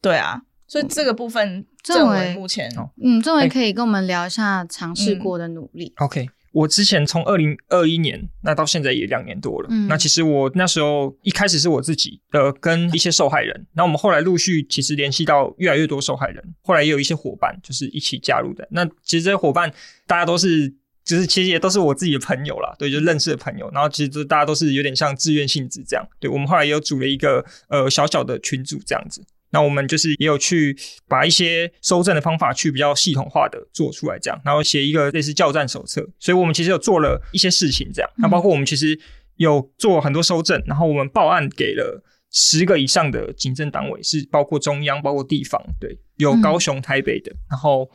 [0.01, 2.73] 对啊，所以这个部分政委目前，
[3.05, 5.93] 嗯，政委可以跟我们聊一下尝试过的努力。
[5.99, 6.29] OK。
[6.53, 18.69] 我之前从二零二一年那到现在也两年多了，那其实我那时候一开始是我自己的跟一些受害人，那我们后来陆续其实联系到越来越多受害人，后来也有一些伙伴就是一起加入的。
[18.71, 19.73] 那其实这些伙伴
[20.07, 20.69] 大家都是，
[21.05, 23.71] 就是其实也都是我自己的朋友啦，对，就认识的朋友。
[23.73, 29.25] 然后其实大家都是有点像志愿性质这样，对我们后来也有组了一个呃小小的群组这样子。
[29.53, 30.75] 那我们就是也有去
[31.07, 36.09] 把一些收证的方法去比较系统化的做出来，这样，然后写一个类似教战手册。
[36.19, 38.11] 所以我们其实有做了一些事情，这样。
[38.17, 38.99] 那包括我们其实
[39.37, 47.91] 有做很多收证，然后我们报案给了十个以上的警政单位，是包括中央、包括地方，对，有高雄、台北的，然后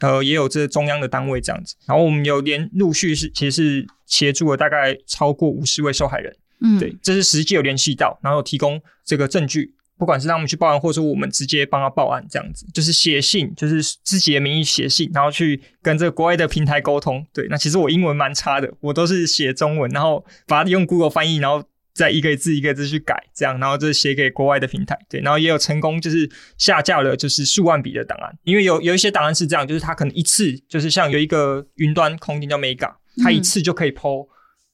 [0.00, 1.74] 呃也有这中央的单位这样子。
[1.86, 9.74] 然后我们有连陆续是其实是协助了大概超过五十位受害人，嗯，对，这是实际有联系到，然后提供这个证据。
[9.98, 17.26] 不管是让他们去报案，或者说我们直接帮他报案，这样子就是写信，就是自己的名义写信，然后去跟这个国外的平台沟通。
[17.32, 24.96] 对，那其实我英文蛮差的，我都是写中文，然后把它用 Google 翻译，然后再一个字一个字去改，这样，然后就写给国外的平台。
[25.08, 34.26] 对，然后也有成功就是下架了，就是数万笔的档案，因为有有一些档案是这样，就是它可能一次就是像有一个云端空间叫 Mega，它一次就可以抛。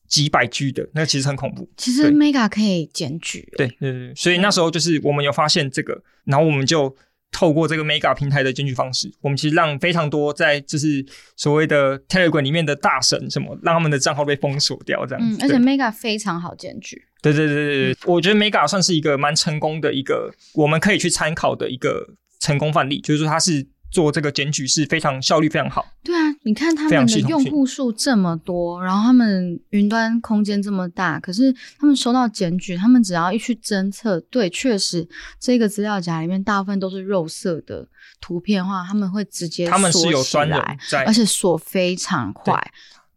[0.06, 1.68] 几百 G 的那其实很恐怖。
[1.76, 3.48] 其实 Mega 可以检举。
[3.56, 6.94] 对对对，所以那时候就是我们有发现这个，然后我们就
[7.30, 11.04] 透过这个 Mega 平台的检举方式，我们其实让非常多在就是
[11.36, 15.24] 所谓的 Telegram 里面的大神什么，让他们的账号被封锁掉这样。
[15.24, 17.02] 嗯，而且 Mega 非常好检举。
[17.22, 23.66] 对对对对对，我觉得 Mega 算是一个蛮成功的一个，我们可以去参考的一个成功范例，就是说它是。
[23.94, 25.86] 做这个检举是非常效率非常好。
[26.02, 37.86] 对啊，你看他们的用户数这么多，然后他们云端空间这么大，可是他们收到检举，他们只要一去侦测，对，确实这个资料夹里面大部分都是肉色的
[38.20, 42.60] 图片的话，他们会直接他们是有专人在，而且锁非常快。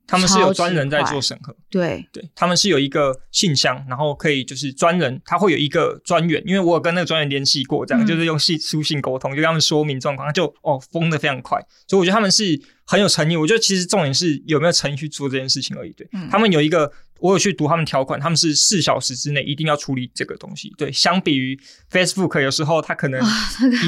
[0.07, 13.35] 他们是有专人在做审核，对对，他们是有一个信箱，然后可以就是专人，他会有一个专员，因为我有跟那个专员联系过，这样就是用信书信沟通，就跟他们说明状况，他就哦封的非常快，所以我觉得他们是很有诚意。
[13.35, 15.91] 我觉得其实重点是有没有诚意去做这件事情而已。
[15.91, 16.89] 对他们有一个
[17.19, 20.73] 我有去读他们条款，他们是四小时之内一定要处理这个东西。
[20.77, 21.59] 对，相比于
[21.91, 23.21] Facebook，有时候他可能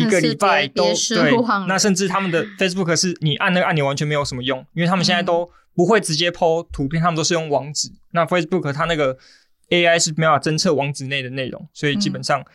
[0.01, 1.31] 一个礼拜都对，
[1.67, 5.49] 那甚至他们的 Facebook 是你按那个按钮完全没有什么用，因为他们现在都
[5.79, 7.89] 不会直接抛图片，他们都是用网址。
[8.11, 9.17] 那 Facebook 它那个
[9.69, 12.45] AI 是没有法侦测网址内的内容，所以基本上。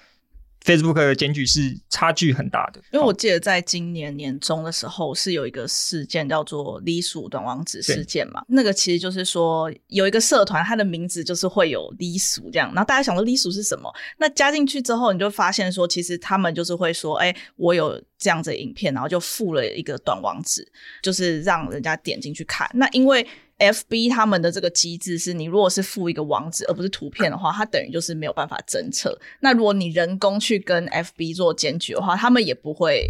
[0.65, 13.93] Facebook 的检举是差距很大的，因为我记得在今年年中的时候是有一个事件叫做“隶属短网址事件”嘛，那个其实就是说有一个社团，它的名字就是会有隶属这样，然后大家想说隶属是什么？
[14.17, 20.67] 那加进去之后，你就发现说，其实他们就是会说，哎，我有这样子影片，然后就附了一个短网址，
[21.03, 22.67] 就是让人家点进去看。
[22.73, 23.27] 那因为
[23.59, 29.19] F B 他们的这个机制是，你如果是附一个网址而不是图片的话，它等于就是没有办法侦测。
[29.41, 33.09] 那如果你人工去跟 F B 做检举的话，他们也不会。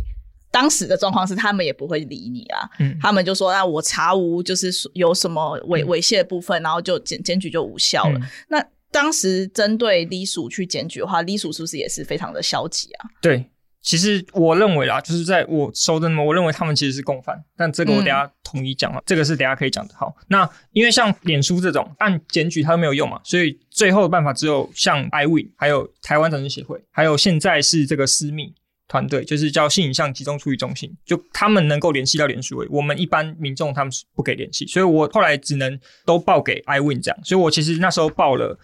[0.51, 2.71] 当时的状况是，他们也不会理你啊。
[2.79, 13.11] 嗯，他们就说：“那我查无就是有什么猥猥亵的部分，然后就检检举就无效了。”那当时针对隶属去检举的话，隶属是不是也是非常的消极啊？
[13.21, 13.45] 对。
[13.85, 19.95] 其实我认为啦，就是在我收的那么，我认为他们其实是共犯，但这个我等下统一讲了，这个是等下可以讲的。
[19.95, 28.55] 好，那因为像脸书这种按检举它都没有用嘛，所以最后的办法只有像 iWin，还有台湾展示协会，还有现在是这个私密
[28.89, 38.59] 团队，就是叫性影像集中处理中心，就他们能够联系到脸书，我们一般民众他们是不给联系，所以我后来只能都报给 iWin 这样，所以我其实那时候报了。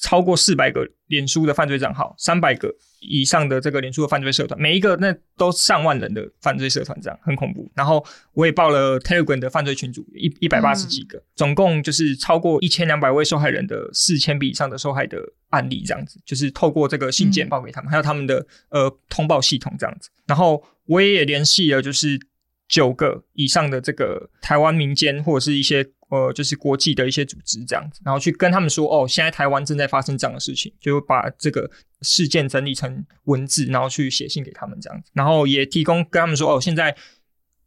[0.00, 7.68] 超过四百个脸书的犯罪账号，三百个以上的这个脸书的犯罪社团，每一个那都上万人的犯罪社团，这样很恐怖。
[7.74, 15.18] 然后我也报了 Telegram 的犯罪群组，一一百八十几个，总共就是超过一千两百位受害人的四千笔以上的受害的
[15.50, 20.08] 案例，这样子就是透过这个信件报给他们，还有他们的呃通报系统这样子。
[20.26, 22.20] 然后我也也联系了，就是
[22.68, 25.84] 九个以上的这个台湾民间或者是一些。
[26.12, 31.70] 呃，就是国际的一些组织这样子，然后去跟他们说，哦，现在台湾正在发生这样的事情，就把这个
[32.02, 36.94] 事件整理成文字，然后去写信给他们这样子，然后也提供跟他们说，哦，现在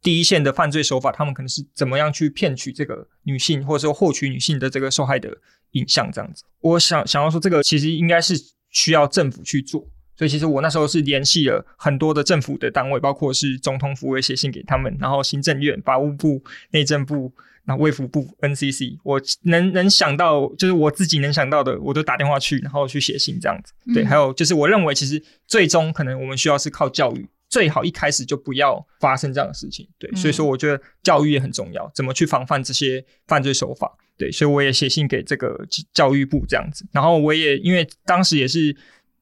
[0.00, 5.36] 第一线的犯罪手法，他们可能是怎么样去骗取这个女性，或者说获取女性的这个受害的
[5.72, 6.44] 影像这样子。
[6.60, 8.34] 我想想要说，这个其实应该是
[8.70, 9.84] 需要政府去做，
[10.16, 17.32] 所以其实我那时候是联系了很多的政府的单位，包括是总统府也写信给他们，然后行政院、法务部、内政部。
[17.66, 23.72] 那卫福部 NCC，我能能想到，就是我自己能想到的，我都打电话去，然后去写信这样子。
[23.92, 29.88] 对，还有就是我认为，其实最终可能我们需要是靠教育，最好一开始就不要发生这样的事情。
[29.98, 33.92] 对，所以说我觉得教育也很重要，怎么去防范这些犯罪手法。
[34.16, 35.58] 对，所以我也写信给这个
[35.92, 36.86] 教育部这样子。
[36.92, 38.76] 然后我也因为当时也是。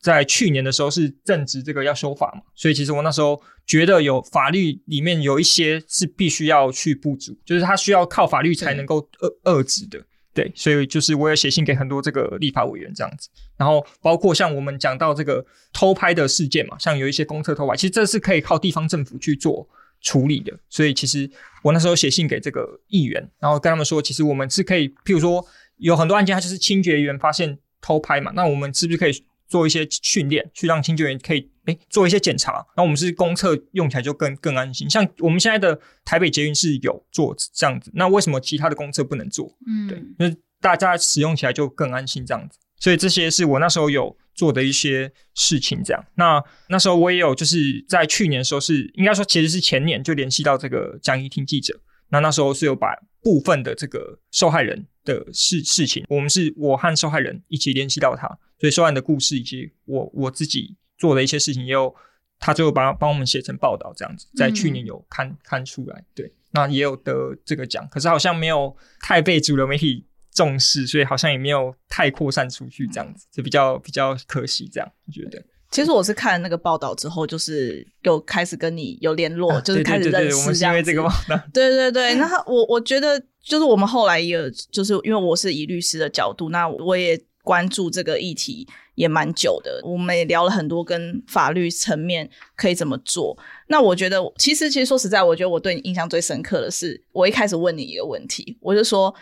[0.05, 9.99] 在去年的时候是正值这个要修法嘛，所以其实我那时候觉得有法律里面有一些是必须要去补足，就是它需要靠法律才能够遏遏制的，
[10.35, 19.67] 对，所以就是我也写信给很多这个立法委员这样子，然后包括像我们讲到这个偷拍的事件嘛，像有一些公厕偷拍，其实这是可以靠地方政府去做
[20.03, 21.31] 处理的，所以其实
[21.63, 25.43] 我那时候写信给这个议员，然后跟他们说，其实我们是可以，譬如说
[25.79, 29.25] 有很多案件，它就是清洁员发现偷拍嘛，那我们是不是可以？
[29.47, 34.89] 做一些训练，去让清洁员可以诶做一些检查，那我们是公厕用起来就更更安心。
[34.89, 39.51] 像我们现在的台北捷运是有做这样子，那为什么其他的公厕不能做？
[39.67, 42.59] 嗯，对，因为大家使用起来就更安心这样子。
[42.81, 45.83] 所以这些是我那时候有做的一些事情。
[45.83, 51.81] 这样，那那时候我也有就是在去年的时候是应该说其实是前年就联系到这个江一听记者，
[52.11, 58.27] 那那时候是有把部分的这个受害人的事事情，我们是我和受害人一起联系到他。
[58.59, 61.95] 所以受害人的故事以及我我自己做的一些事情，也有
[62.39, 75.43] 他最后帮帮我们写成报道这样子，在去年有看看出来，对，那也有得这个奖，可是好像没有太被主流媒体重视，所以好像也没有太扩散出去这样子，就比较比较可惜这样，我觉得。
[75.71, 80.93] 其实我是看那个报道之后，就是又开始跟你有联络，就是开始认识这样子。
[81.53, 87.21] 对对对，那我我觉得就是我们后来也就是因为我是以律师的角度，那我也。
[87.45, 92.27] 关注这个议题也蛮久的，我们也聊了很多跟法律层面
[92.57, 93.37] 可以怎么做。
[93.67, 99.15] 那我觉得，其实其实说实在，我觉得我对你印象最深刻的是，我一开始问你一个问题，我就说：“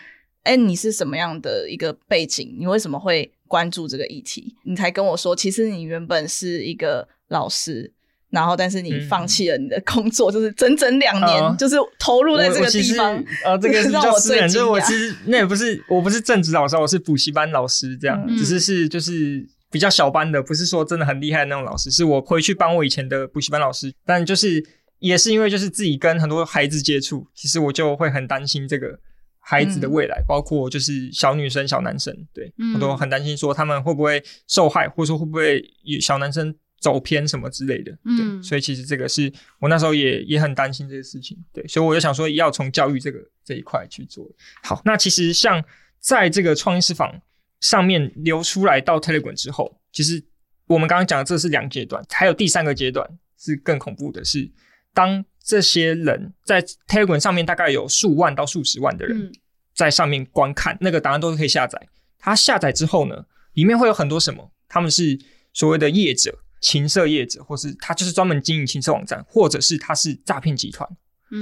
[0.44, 2.54] 哎，你是什么样的一个背景？
[2.56, 7.92] 你为什么会关注这个议题？”你才跟我说，其实你原本是一个老师。
[8.32, 13.12] 然后，但是你放弃了你的工作，就是整整两年，就是投入在这个地方。
[13.44, 14.66] 呃，这个 让我最惊讶。
[14.66, 21.90] 我其实那也不是，我不是正职老师，我是补习班老师，这样只是是就是比较小班的，不是说真的很厉害的那种老师。
[21.90, 24.64] 是我回去帮我以前的补习班老师，但就是
[24.98, 28.98] 也是因为就是自己跟很多孩子接触，其实我就会很担心这个
[29.40, 37.90] 孩子的未来，包括就是小女生、小男生，对我都很担心说他们会不会受害，或者说会不会有小男生走偏什么之类的。
[38.04, 41.38] 对，所以其实这个是我那时候也也很担心这个事情。
[41.52, 44.28] 对，所以我就想说要从教育这个这一块去做。
[44.62, 45.64] 好，那其实像
[46.00, 47.18] 在这个创意师坊
[47.60, 50.22] 上面流出来到 Telegram 之后，其实
[50.66, 53.08] 我们刚刚讲的这是两阶段，还有第三个阶段
[53.38, 54.50] 是更恐怖的，是
[54.92, 55.24] 当。
[55.44, 59.32] 这些人在 Telegram 上面大概有数万到数十万的人
[59.74, 61.76] 在上面观看，那个档案都是可以下载。
[62.16, 64.52] 他下载之后呢，里面会有很多什么？
[64.68, 65.18] 他们是
[65.52, 70.88] 所谓的业者、情色业者，或是他就是专门经营情色网站，或者是他是诈骗集团，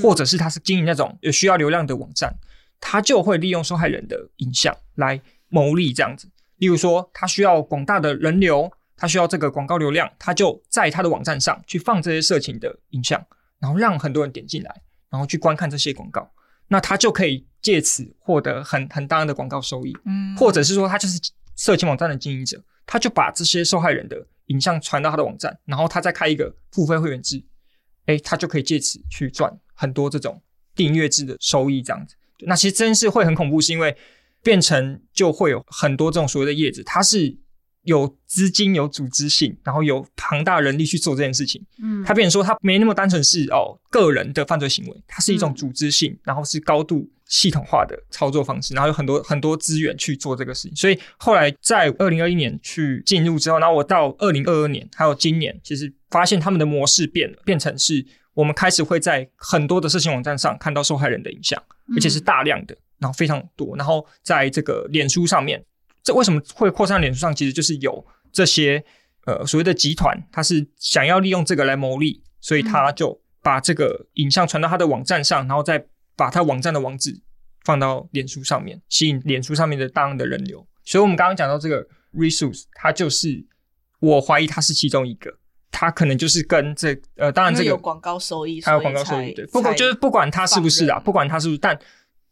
[0.02, 2.34] 或者是他是经营那种有需要流量的网站，
[2.80, 6.28] 他就会利用受害人的影像来牟利这样子。
[6.56, 13.24] 例如说，他需要广大的人流，他需要这个广告流量，他就在他的网站上去放这些色情的影像。
[13.62, 14.74] 然后让很多人点进来，
[15.10, 16.26] 然后去观看这些广告，
[16.68, 19.94] 那他就可以借此获得很很大的广告收益。
[20.06, 21.20] 嗯，或者是说他就是
[21.56, 27.42] 色情网站的经营者，他就把这些受害人的影像传到他的网站，然后他再开一个付费会员制，
[28.06, 30.40] 哎，他就可以借此去赚很多这种
[30.76, 31.82] 订阅制的收益。
[31.82, 32.14] 这样子，
[32.46, 33.96] 那其实真是会很恐怖，是因为
[34.42, 37.38] 变成就会有很多这种所谓的叶子，它是。
[37.84, 41.64] 有资金、有组织性，然后有庞大人力去做这件事情。
[41.82, 50.76] 嗯，他变成说，他没那么单纯是哦个人的犯罪行为，它是一种组织性，然后是高度系统化的操作方式，然后有很多很多资源去做这个事情。
[50.76, 58.04] 所以后来在二零二一年去进入之后，然后我到二零二二年还有今年，其实发现他们的模式变了，变成是
[58.34, 61.62] 我们开始会在很多的色情网站上看到受害人的影像，
[61.96, 65.64] 而且是大量的，然后非常多，然后在这个脸书上面。
[66.02, 67.34] 这为什么会扩散脸书上？
[67.34, 68.82] 其实就是有这些
[69.26, 75.86] 呃所谓的集团，他是想要利用这个来牟利，所以他就把这个影像传到他的网站上，然后再
[76.20, 77.18] 把他网站的网址
[77.64, 80.66] 放到脸书上面，吸引脸书上面的大量的人流。
[80.84, 83.42] 所以我们刚刚讲到这个 resource，它就是
[84.00, 85.32] 我怀疑它是其中一个，
[85.70, 91.78] 它可能就是跟这呃，当然这个有广告收益，还有广告收益，对，不过就是不管它是不是啊，不管它是不是，但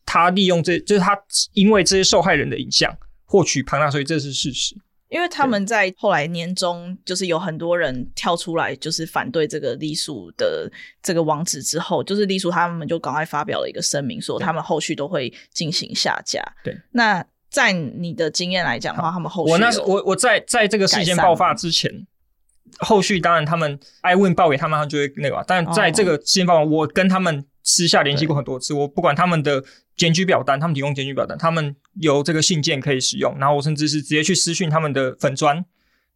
[0.04, 1.18] 它利用这就是它
[1.54, 2.94] 因为这些受害人的影像。
[3.30, 4.74] 获取庞大收益，这是事实。
[5.08, 10.70] 因为他们在后来年中，就是有很多人跳出来，就是反对这个隶属的
[11.02, 16.42] 这个网址之后，就是隶属他们就赶快发表了一个声明，说他们后续都会进行下架。
[16.62, 22.06] 对，那在你的经验来讲的话，他们后续我那是我我在在这个事件爆发之前，
[22.80, 25.42] 后续当然他们 i win 报给他们，他们就会那个。
[25.46, 29.62] 但在这个事件爆发，我跟他们私下联系过很多次，我不管他们的。
[29.98, 33.36] 检举表单，他们提供检举表单，他们有这个信件可以使用。
[33.36, 35.64] 然后我甚至是直接去私讯他们的粉砖，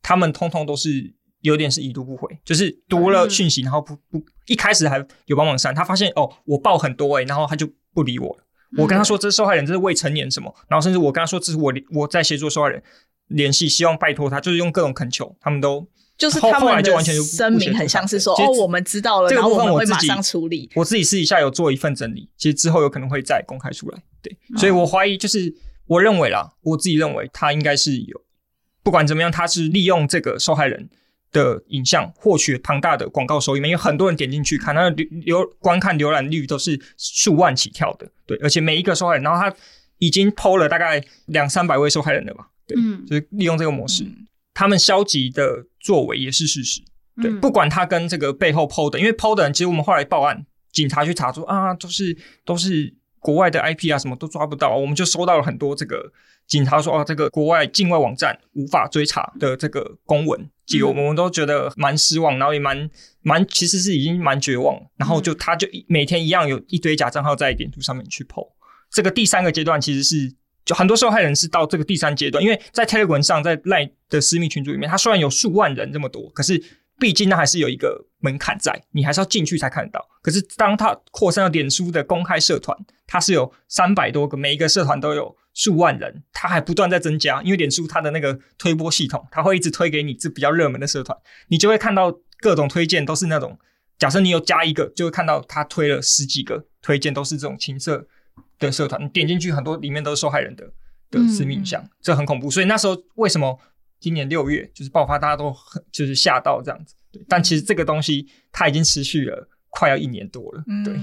[0.01, 8.45] 他们通通都是有点是已读不回，就是读了讯息，然后不不一开始还有帮忙删，他发现哦我报很多诶，然后他就不理我了。
[8.79, 12.81] 我跟他说这是受害人，这是未成年什么，然后甚至我跟他说这是我我在协助受害人
[13.27, 15.85] 联系，希望拜托他，就是用各种恳求，他们都。
[16.23, 20.71] 就是他们的声明很像是说哦，我们知道了，然后我们会马上处理。
[20.77, 24.01] 我自己私底下有做一份整理，其实之后有可能会再公开出来。
[24.23, 25.53] 对，所以我怀疑，就是
[25.89, 28.21] 我认为啦，我自己认为他应该是有，
[28.85, 30.89] 不管怎么样，他是利用这个受害人
[31.33, 38.07] 的影像获取庞大的广告收益嘛，因为很多人点进去看，他的浏观看浏览率都是数万起跳的。
[38.25, 39.53] 对，而且每一个受害人，然后他
[39.99, 42.47] 已经偷了大概两三百位受害人了吧？
[42.65, 42.77] 对，
[43.09, 44.07] 就是利用这个模式。
[44.63, 46.81] 他们消极的作为也是事实，
[47.21, 56.13] 对，不管他跟这个背后 PO 的，因为 PO 的人，其实我们后来报案，警察去查出啊，都是都是国外的 IP 啊，什么都抓不到，我们就收到了很多这个
[56.47, 62.89] 警察说啊，这个国外境外网站无法追查的这个公文，几我们都觉得蛮失望，然后也蛮
[63.23, 68.47] 蛮其实是已经蛮绝望，然后就他就每天一样有一堆假账号在点图上面去 PO，
[68.93, 70.37] 这个第三个阶段其实是。
[70.65, 76.63] 就很多受害人是到这个第三阶段，因为在 Telegram 上，在 Line 的私密群组里面，它虽然有数万人这么多，可是
[76.99, 80.07] 毕竟它还是有一个门槛在，你还是要进去才看得到。
[80.23, 87.43] 可是当它扩散到脸书的公开社团，它是有三百多个，每一个社团都有数万人，它还不断在增加。
[87.43, 93.59] 因为脸书它的那个推波系统，它会一直推给你这比较热门的社团，你就会看到各种推荐都是那种，
[93.99, 98.07] 假设你有加一个，就会看到他推了十几个推荐都是这种情色。
[98.67, 100.65] 的社团，你点进去很多里面都是受害人的
[101.11, 102.51] 的私密影像，这很恐怖。
[102.51, 103.59] 所以那时候为什么
[104.01, 106.95] 今年六月就是爆发，大家都很就是吓到这样子。
[107.13, 110.65] 对，但其实这个东西它已经持续了快要一年多了。
[110.85, 110.99] 对，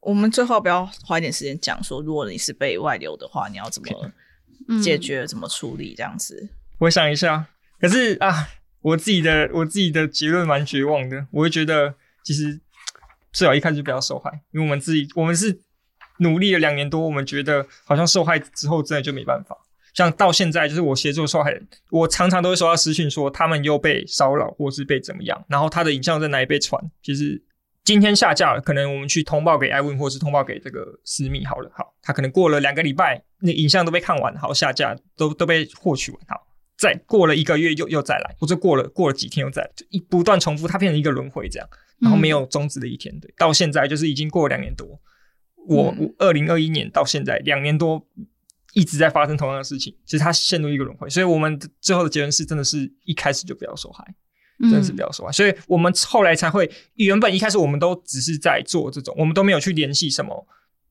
[0.00, 4.12] 我们最后不要花一点时间讲说，如果你是被外流的话，你要怎么
[4.82, 6.48] 解决、怎么处理这样子？
[6.78, 7.46] 我想一下，
[7.80, 8.48] 可是啊，
[8.82, 11.26] 我自己的我自己的结论蛮绝望的。
[11.30, 12.60] 我会觉得，其实
[13.32, 15.62] 最好一开始就不要受害，因为我们自己我们是。
[16.18, 19.56] 努力了两年多，我们觉得好像受害之后真的就没办法。
[19.94, 27.42] 像到现在，就是我协助受害人，我常常都会收到私讯说他们又被骚扰或是被怎么样，然后他的影像在哪里被传，其实
[27.82, 36.46] 今天下架了，可能我们去通报给艾文或是通报给这个私密好了，好，他可能过了两个礼拜，那影像都被看完，好下架都都被获取完，好，
[36.76, 41.66] 再过了一个月又又再来，或者过了过了几天又再来，就一不断重复，它变成一个轮回这样，
[42.00, 45.00] 然后没有终止的一天，对，到现在就是已经过了两年多，
[45.66, 48.06] 我二零二一年到现在两年多。
[48.74, 54.04] 一直在发生同样的事情，其实它陷入一个轮回，所以我们最后的结论是，真的是一开始就不要受害，
[54.60, 55.32] 真的是不要受害。
[55.32, 60.46] 所以我们后来才会，原本一开始我们都只是在做这种，我们都没有去联系什么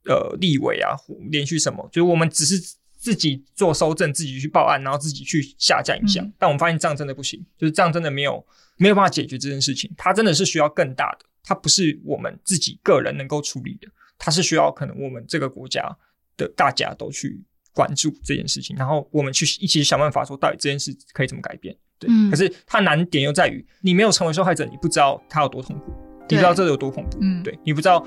[0.05, 0.97] 呃立委啊，
[1.29, 2.59] 联系什么，就是我们只是
[2.97, 6.27] 自己做收证，自己去报案，然后自己去下架影像。
[6.39, 8.43] 但我们发现这样真的不行，就是这样真的没有
[8.77, 13.87] 没有办法解决这件事情，它真的是需要更大的，它不是我们自己个人能够处理的，
[14.17, 15.95] 它是需要可能我们这个国家
[16.37, 17.43] 的大家都去。
[17.75, 21.75] 关注这件事情，然后我们去一起想办法，说到底这件事可以怎么改变？
[21.99, 25.91] 对，可是它难点又在于，你没有成为受害者，你不知道他有多痛苦，
[26.29, 27.17] 你不知道这有多恐怖。
[27.19, 28.01] 嗯，对，你不知道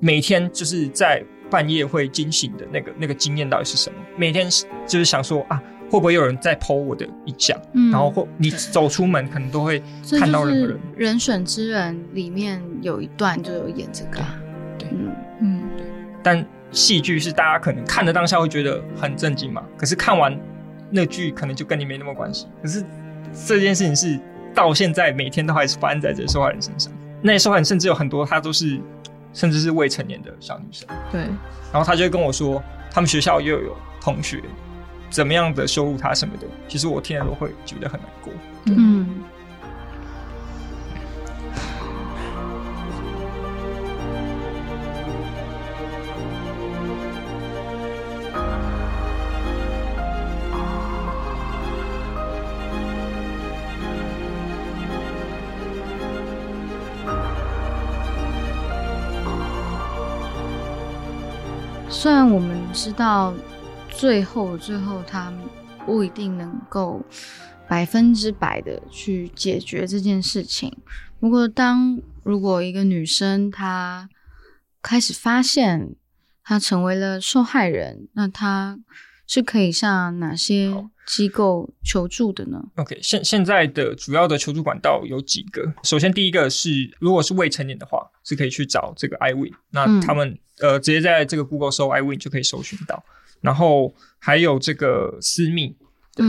[0.00, 3.96] 每天就是在半夜会惊醒的那个那个经验到底是什么？
[4.16, 4.48] 每天
[4.88, 7.60] 就是想说啊，会不会有人在剖我的影像？
[7.74, 9.78] 嗯，然后或你走出门可能都会
[10.18, 10.80] 看到任何人。
[10.96, 14.22] 人选之人里面有一段就有演这个，
[14.78, 15.14] 对，嗯
[16.22, 16.46] 但。
[16.74, 20.34] 戏剧是大家可能看的当下会觉得很震惊嘛，可是看完
[20.88, 22.46] 那剧可能就跟你没那么关系。
[22.62, 22.82] 可是
[23.46, 24.18] 这件事情是
[24.54, 26.90] 到现在每天都还是发生在这受害人身上。
[27.20, 28.80] 那些受害人甚至有很多，他都是
[29.34, 30.88] 甚至是未成年的小女生。
[31.10, 31.20] 对。
[31.20, 34.42] 然后他就会跟我说，他们学校又有同学
[35.10, 36.46] 怎么样的羞辱他什么的。
[36.68, 38.32] 其实我听了都会觉得很难过。
[38.68, 39.06] 嗯。
[62.72, 63.34] 知道，
[63.90, 65.32] 最后最后他
[65.84, 67.04] 不一定能够
[67.68, 70.76] 百分之百的去解决这件事情。
[71.20, 74.08] 不过，当如果一个女生她
[74.80, 75.94] 开始发现
[76.42, 78.78] 她成为了受害人，那她
[79.32, 80.70] 是可以向哪些
[81.06, 85.72] 机构求助的呢？OK，现现在的主要的求助管道有几个。
[85.82, 90.38] 首先，第一个是如果是未成年的话，是可以去找这个 iWin，那他们。
[90.60, 93.02] 呃，直接在这个 Google 搜 iWin 就可以搜寻到，
[93.40, 95.74] 然后还有这个私密，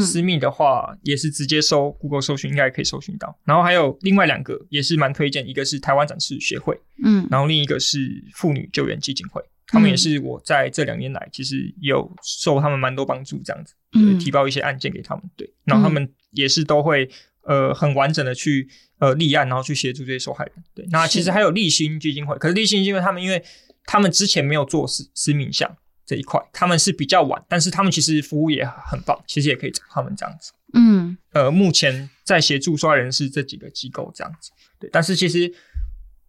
[0.01, 17.09] 私密的话也是直接搜 Google 搜寻应该可以搜寻到，然后还有另外两个也是蛮推荐，一个是台湾展示协会，嗯，然后另一个是妇女救援基金会，他们也是我在这两年来其实有受他们蛮多帮助，这样子，对，提报一些案件给他们，对，然后他们也是都会
[17.43, 18.67] 呃很完整的去
[18.99, 23.43] 呃立案，然后去协助这些受害人，对，那其实还有立新基金会，可是立新基金会他们因为
[23.85, 30.51] 他们之前没有做私私密项这一块，他们是比较晚，但是他们其实服务也很棒，其实也可以找他们这样子。
[30.73, 34.51] 嗯，呃，目前在协助受害人是这几个机构这样子。
[34.79, 35.53] 对，但是其实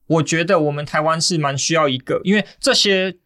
[0.07, 3.17] 我觉得我们台湾是蛮需要一个，因为这些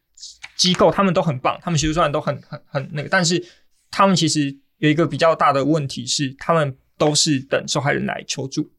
[0.58, 3.42] 机构他们都很棒，他们协助受害人都很很很那个，但是
[3.90, 8.70] 他们其实有一个比较大的问题是，他们都是等受害人来求助，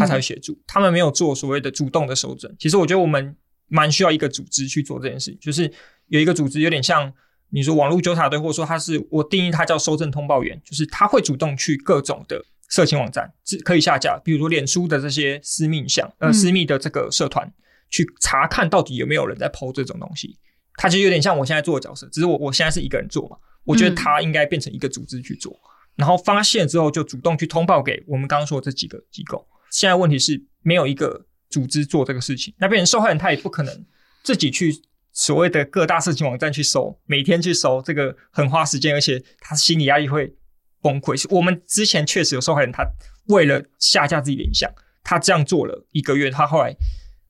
[0.00, 2.52] 他才会协助，他们没有做所谓的主动的收证。
[2.58, 3.36] 其实我觉得我们。
[3.68, 5.68] 蛮需要一个组织去做这件事情，就是
[6.06, 7.12] 有一个组织有点像
[7.48, 17.52] 你说网络纠察队，或者说他是我定义他叫收证通报员，就是他会主动去各种的色情网站是可以下架，比如说脸书的这些私密相呃私密的这个社团
[17.90, 20.38] 去查看到底有没有人在抛这种东西，
[20.76, 25.58] 他就有点像我现在做的角色，只是我我现在是一个人做嘛，我觉得他应该变成一个组织去做，
[25.94, 31.26] 然后发现之后就主动去通报给我们刚刚说的这几个机构，现在问题是没有一个。
[31.48, 33.86] 组织做这个事情，那变成受害人他也不可能
[34.24, 34.74] 自己去
[35.12, 40.34] 所谓的各大色情网站去搜，每天去搜，这个很花时间，而且他心理压力会
[40.82, 41.24] 崩溃。
[41.30, 42.84] 我们之前确实有受害人，他
[43.28, 44.68] 为了下架自己的影像，
[45.04, 46.74] 他这样做了一个月，他后来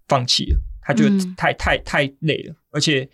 [0.09, 3.07] 放弃了，他觉得太太太累了，而且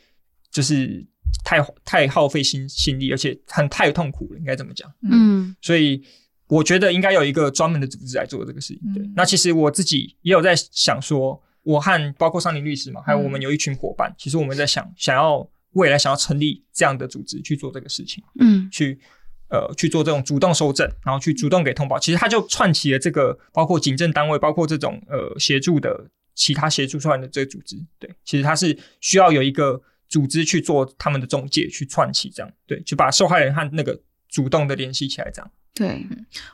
[0.53, 1.05] 就是
[1.43, 4.89] 太太耗费心心力，而且很太痛苦了，应该怎么讲？
[5.11, 6.05] 嗯，所以。
[6.49, 8.93] 我觉得应该有一个专门的组织来做这个事情。
[8.93, 18.23] 对，那其实我自己也有在想说，我和包括桑林律师嘛，还有我们有一群伙伴，其实我们在想，想要未来想要成立这样的组织去做这个事情。
[18.39, 19.01] 嗯，去
[19.49, 21.99] 呃去做这种主动收证，然后去主动给通报。
[21.99, 27.77] 其实他就串起了这个包括警政单位，包括这种呃协助的其他协助出来的这个组织。
[27.99, 29.81] 对，其实他是需要有一个
[30.13, 33.99] 组织去做他们的中介，去串起这样，对，就把受害人和那个
[34.29, 35.51] 主动的联系起来，这样。
[35.75, 36.07] 对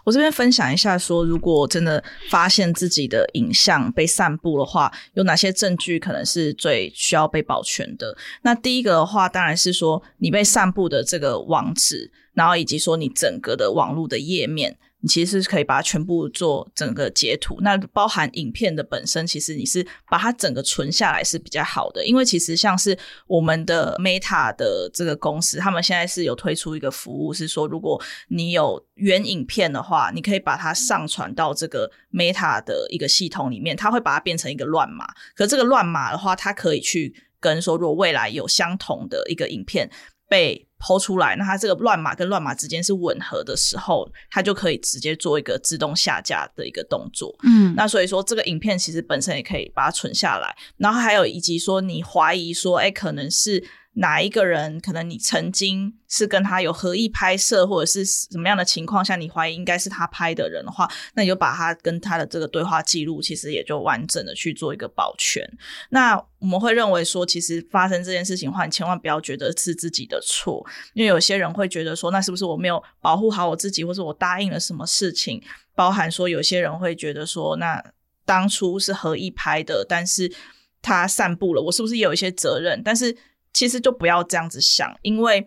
[0.05, 8.17] 我这边分享一下，说如果真的发现自己的影像被散布的话，有哪些证据可能是最需要被保全的？
[8.43, 14.79] 那第一个的话，当然是说你被散布的这个网址，然后以及说你整个的网络的页面。
[15.01, 35.07] 你其实是可以把它全部做整个截图，那包含影片的本身，其实你是把它整个存下来是比较好的，因为其实像是我们的 Meta 的这个公司，他们现在是有推出一个服务，是说如果你有原影片的话，你可以把它上传到这个 Meta 的一个系统里面，它会把它变成一个乱码。
[35.35, 39.91] 可这个乱码的话，它可以去跟说，如果未来有相同的一个影片
[40.29, 40.68] 被。
[40.79, 47.35] 抛出来，那它这个乱码跟乱码之间是吻合的时候，它就可以直接做一个自动下架的一个动作。
[47.45, 53.63] 嗯，那所以说这个影片其实本身也可以把它存下来，然后还有以及说你怀疑说，哎，可能是。
[53.95, 65.43] 哪一个人可能你曾经是跟他有合意拍摄，或者是什么样的情况下你怀疑应该是他拍的人的话，那你就把他跟他的这个对话记录，其实也就完整的去做一个保全。
[65.91, 70.65] 那我们会认为说，其实发生这件事情的话，你千万不要觉得是自己的错，
[70.95, 75.43] 因为有些人会觉得说，那是不是我没有保护好我自己，或者我答应了什么事情？
[75.75, 77.83] 包含说有些人会觉得说，那
[78.25, 80.33] 当初是合意拍的，但是
[80.81, 82.81] 他散布了，我是不是也有一些责任？
[82.85, 83.17] 但是
[83.59, 85.45] 其实就不要这样子想，因为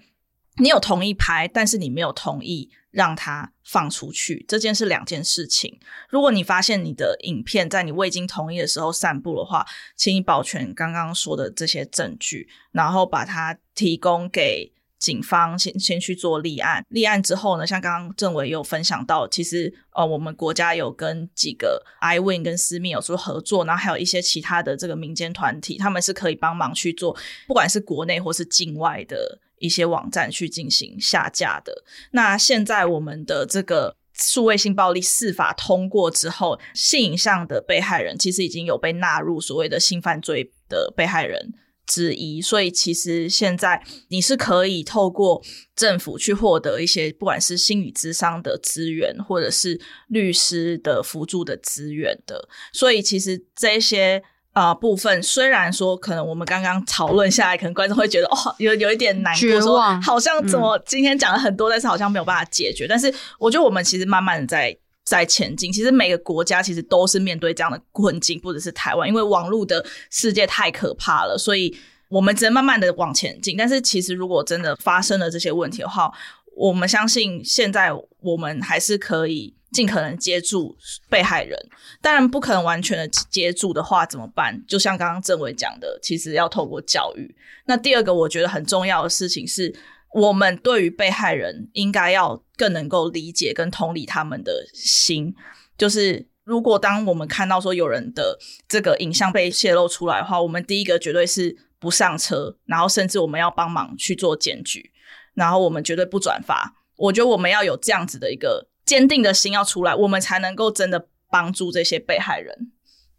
[0.57, 5.79] 你有同意拍，但是你没有同意让他放出去，这件事两件事情。
[6.09, 14.73] 如果你发现你的影片在你未经同意的时候散布的话，请你保全刚刚说的这些证据，然后把它提供给。
[15.01, 31.83] 警方先先去做立案，立案之后呢，像刚刚政委有分享到，其实呃，我们国家有跟几个 iWin 跟私密有做合作，然后还有一些其他的这个民间团体，他们是可以帮忙去做，不管是国内或是境外的一些网站去进行下架的。
[32.11, 41.51] 那现在我们的这个数位性暴力司法通过之后，性影像的被害人其实已经有被纳入所谓的性犯罪的被害人。
[41.91, 45.41] 之一，所以其实现在你是可以透过
[45.75, 49.77] 政府去获得一些，不管是心理咨商的资源，或者是
[50.07, 52.47] 律师的辅助的资源的。
[52.71, 54.23] 所以其实这些
[54.53, 62.87] 啊部分，虽然说可能我们刚刚讨论下来，可能观众会觉得哦，有有一点难过，说好像怎么今天讲了很多，但是好像没有办法解决。
[62.87, 64.77] 但是我觉得我们其实慢慢的在。
[65.11, 73.57] 在前进，其实每个国家其实都是面对这样的困境，或者是台湾，因为网络的世界太可怕了，所以我们只能慢慢的往前进。
[73.57, 76.09] 但是，其实如果真的发生了这些问题的话，
[76.55, 77.91] 我们相信现在
[78.21, 80.77] 我们还是可以尽可能接住
[81.09, 81.59] 被害人。
[82.01, 84.63] 当然，不可能完全的接住的话怎么办？
[84.65, 87.35] 就像刚刚政委讲的，其实要透过教育。
[87.65, 89.75] 那第二个，我觉得很重要的事情是。
[90.13, 95.33] 我们对于被害人应该要更能够理解跟同理他们的心，
[95.77, 98.37] 就是如果当我们看到说有人的
[98.67, 104.91] 这个影像被泄露出来的话，我们第一个绝对是不上车，然后甚至我们要帮忙去做检举，
[105.33, 106.75] 然后我们绝对不转发。
[106.97, 112.71] 我觉得我们要有这样子的一个坚定的心要出来，我们才能够真的帮助这些被害人。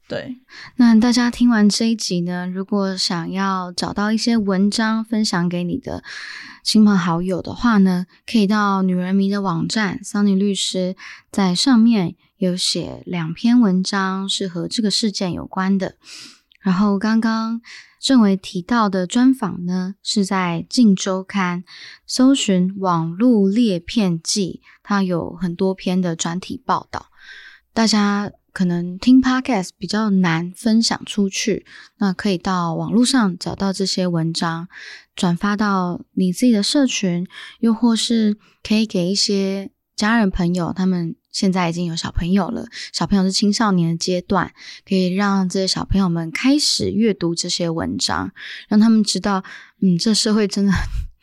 [0.08, 0.36] 对，
[0.76, 6.04] 那大家听完这一集呢，如果想要找到一些文章分享给你的
[6.62, 10.96] 亲朋好友的话呢，可以到女人迷的网站，桑尼律师
[11.30, 15.94] 在上面有写两篇文章是和这个事件有关的。
[16.60, 17.62] 然后刚刚
[17.98, 21.62] 政委提到的专访呢，是在《镜周刊》
[22.06, 27.06] 搜寻网络裂片记，它有很多篇的专题报道，
[27.72, 28.30] 大家。
[28.52, 31.64] 可能听 podcast 比较难分享出去，
[31.98, 34.68] 那可以到网络上找到这些文章，
[35.16, 37.26] 转发到你自己的社群，
[37.60, 44.52] 又或是可以给一些家人朋友，他们现在已经有小朋友了，小朋友是青少年的阶段，
[44.86, 48.32] 可以让这些小朋友们开始阅读这些文章，
[48.68, 49.42] 让他们知道，
[49.80, 50.72] 嗯，这社会真的，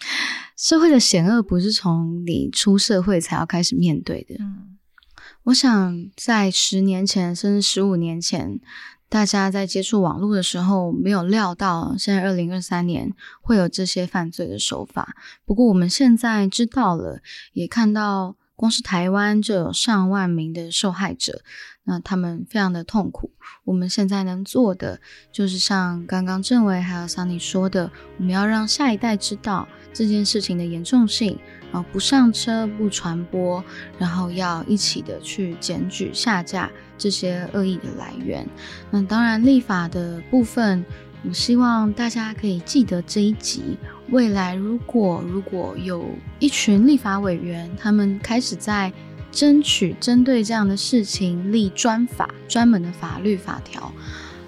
[0.58, 4.36] 社会的险恶不是从你出社会才要开始面对的。
[5.50, 8.60] 我想在十年前，甚至十五年前，
[9.08, 15.16] 大家在接触网络的时候，没有料到现在二零二三年会有这些犯罪的手法。
[15.46, 17.22] 不过我们现在知道了，
[17.54, 21.42] 也看到，光是台湾就有上万名的受害者，
[21.86, 23.32] 那他们非常的痛苦。
[23.64, 31.40] 我们现在能做的，就是像刚刚政委还有桑尼说的，我们要让下一代知道这件事情的严重性。
[31.72, 33.64] 啊，不上车，不传播，
[33.98, 38.48] 然后要一起的去检举下架这些恶意的来源。
[38.90, 40.84] 那当然，立法的部分，
[41.28, 43.78] 我希望大家可以记得这一集。
[44.10, 46.04] 未来如果如果有
[46.40, 48.92] 一群立法委员，他们开始在
[49.32, 53.94] 争取针对这样的事情立专法、专门的法律法条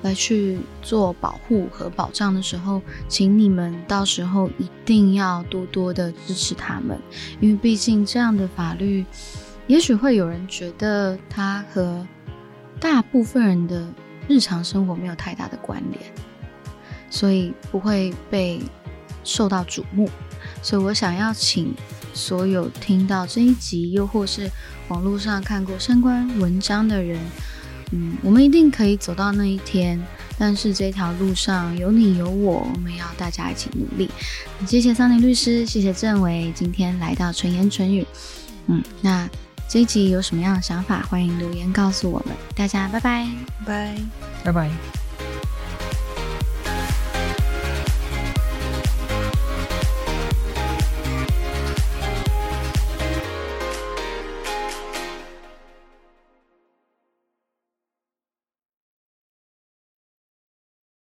[0.01, 6.99] 来去做保护和保障的时候，请你们到时候一定要多多的支持他们，
[7.39, 9.05] 因为毕竟这样的法律，
[9.67, 12.05] 也许会有人觉得它和
[12.79, 13.87] 大部分人的
[14.27, 16.01] 日常生活没有太大的关联。
[17.13, 18.61] 所以不会被
[19.25, 20.09] 受到瞩目，
[20.63, 21.75] 所以我想要请
[22.13, 24.49] 所有听到这一集，又或是
[24.87, 27.19] 网络上看过相关文章的人，
[27.91, 30.01] 嗯，我们一定可以走到那一天。
[30.37, 34.09] 但是这条路上有你有我，我们要大家一起努力。
[34.65, 38.03] 谢谢桑尼律师，谢谢郑伟，今天来到纯言纯语。
[38.65, 39.29] 嗯，那
[39.67, 42.35] 这一集有什么样的想法，欢迎留言告诉我们。
[42.55, 43.27] 大家拜拜，
[43.65, 43.95] 拜
[44.43, 45.00] 拜拜。